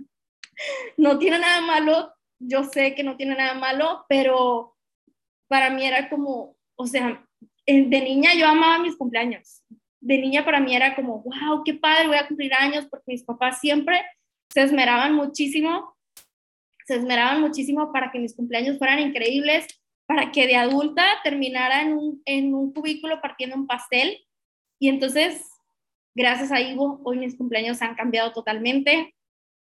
[0.98, 4.76] No tiene nada malo, yo sé que no tiene nada malo, pero
[5.48, 7.26] para mí era como, o sea,
[7.66, 9.64] de niña yo amaba mis cumpleaños.
[10.02, 13.24] De niña para mí era como, wow, qué padre, voy a cumplir años, porque mis
[13.24, 14.02] papás siempre
[14.50, 15.96] se esmeraban muchísimo,
[16.86, 19.68] se esmeraban muchísimo para que mis cumpleaños fueran increíbles,
[20.08, 24.26] para que de adulta terminara en un, en un cubículo partiendo un pastel.
[24.80, 25.46] Y entonces,
[26.16, 29.14] gracias a Ivo, hoy mis cumpleaños han cambiado totalmente.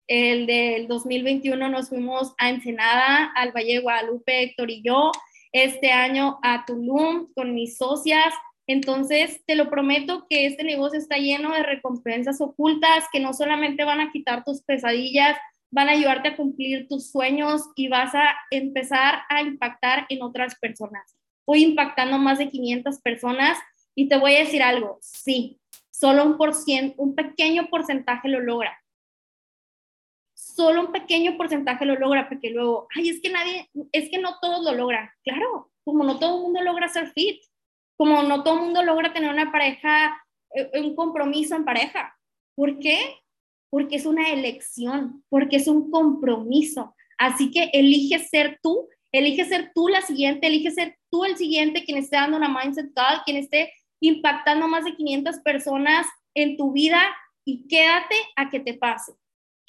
[0.07, 5.13] El del 2021 nos fuimos a Ensenada, al Valle Guadalupe, Héctor y yo.
[5.53, 8.35] Este año a Tulum con mis socias.
[8.67, 13.85] Entonces, te lo prometo que este negocio está lleno de recompensas ocultas que no solamente
[13.85, 15.37] van a quitar tus pesadillas,
[15.71, 20.55] van a ayudarte a cumplir tus sueños y vas a empezar a impactar en otras
[20.59, 21.17] personas.
[21.47, 23.59] Voy impactando más de 500 personas
[23.95, 26.53] y te voy a decir algo, sí, solo un, por
[26.97, 28.82] un pequeño porcentaje lo logra.
[30.55, 34.39] Solo un pequeño porcentaje lo logra, porque luego, ay, es que nadie, es que no
[34.41, 35.09] todos lo logran.
[35.25, 37.41] Claro, como no todo el mundo logra ser fit,
[37.97, 40.23] como no todo el mundo logra tener una pareja,
[40.55, 42.17] eh, un compromiso en pareja.
[42.55, 42.99] ¿Por qué?
[43.71, 46.95] Porque es una elección, porque es un compromiso.
[47.19, 51.85] Así que elige ser tú, elige ser tú la siguiente, elige ser tú el siguiente
[51.85, 56.73] quien esté dando una mindset call, quien esté impactando más de 500 personas en tu
[56.73, 57.01] vida
[57.45, 59.13] y quédate a que te pase.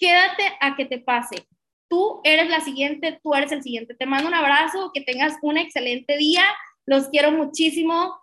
[0.03, 1.47] Quédate a que te pase.
[1.89, 3.95] Tú eres la siguiente, tú eres el siguiente.
[3.95, 6.43] Te mando un abrazo, que tengas un excelente día.
[6.85, 8.19] Los quiero muchísimo.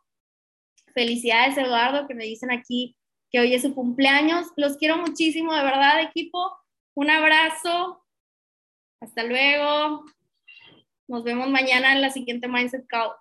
[0.93, 2.99] Felicidades, Eduardo, que me dicen aquí
[3.31, 4.49] que hoy es su cumpleaños.
[4.57, 6.55] Los quiero muchísimo, de verdad, equipo.
[6.95, 8.05] Un abrazo.
[9.01, 10.05] Hasta luego.
[11.09, 13.13] Nos vemos mañana en la siguiente Mindset Call.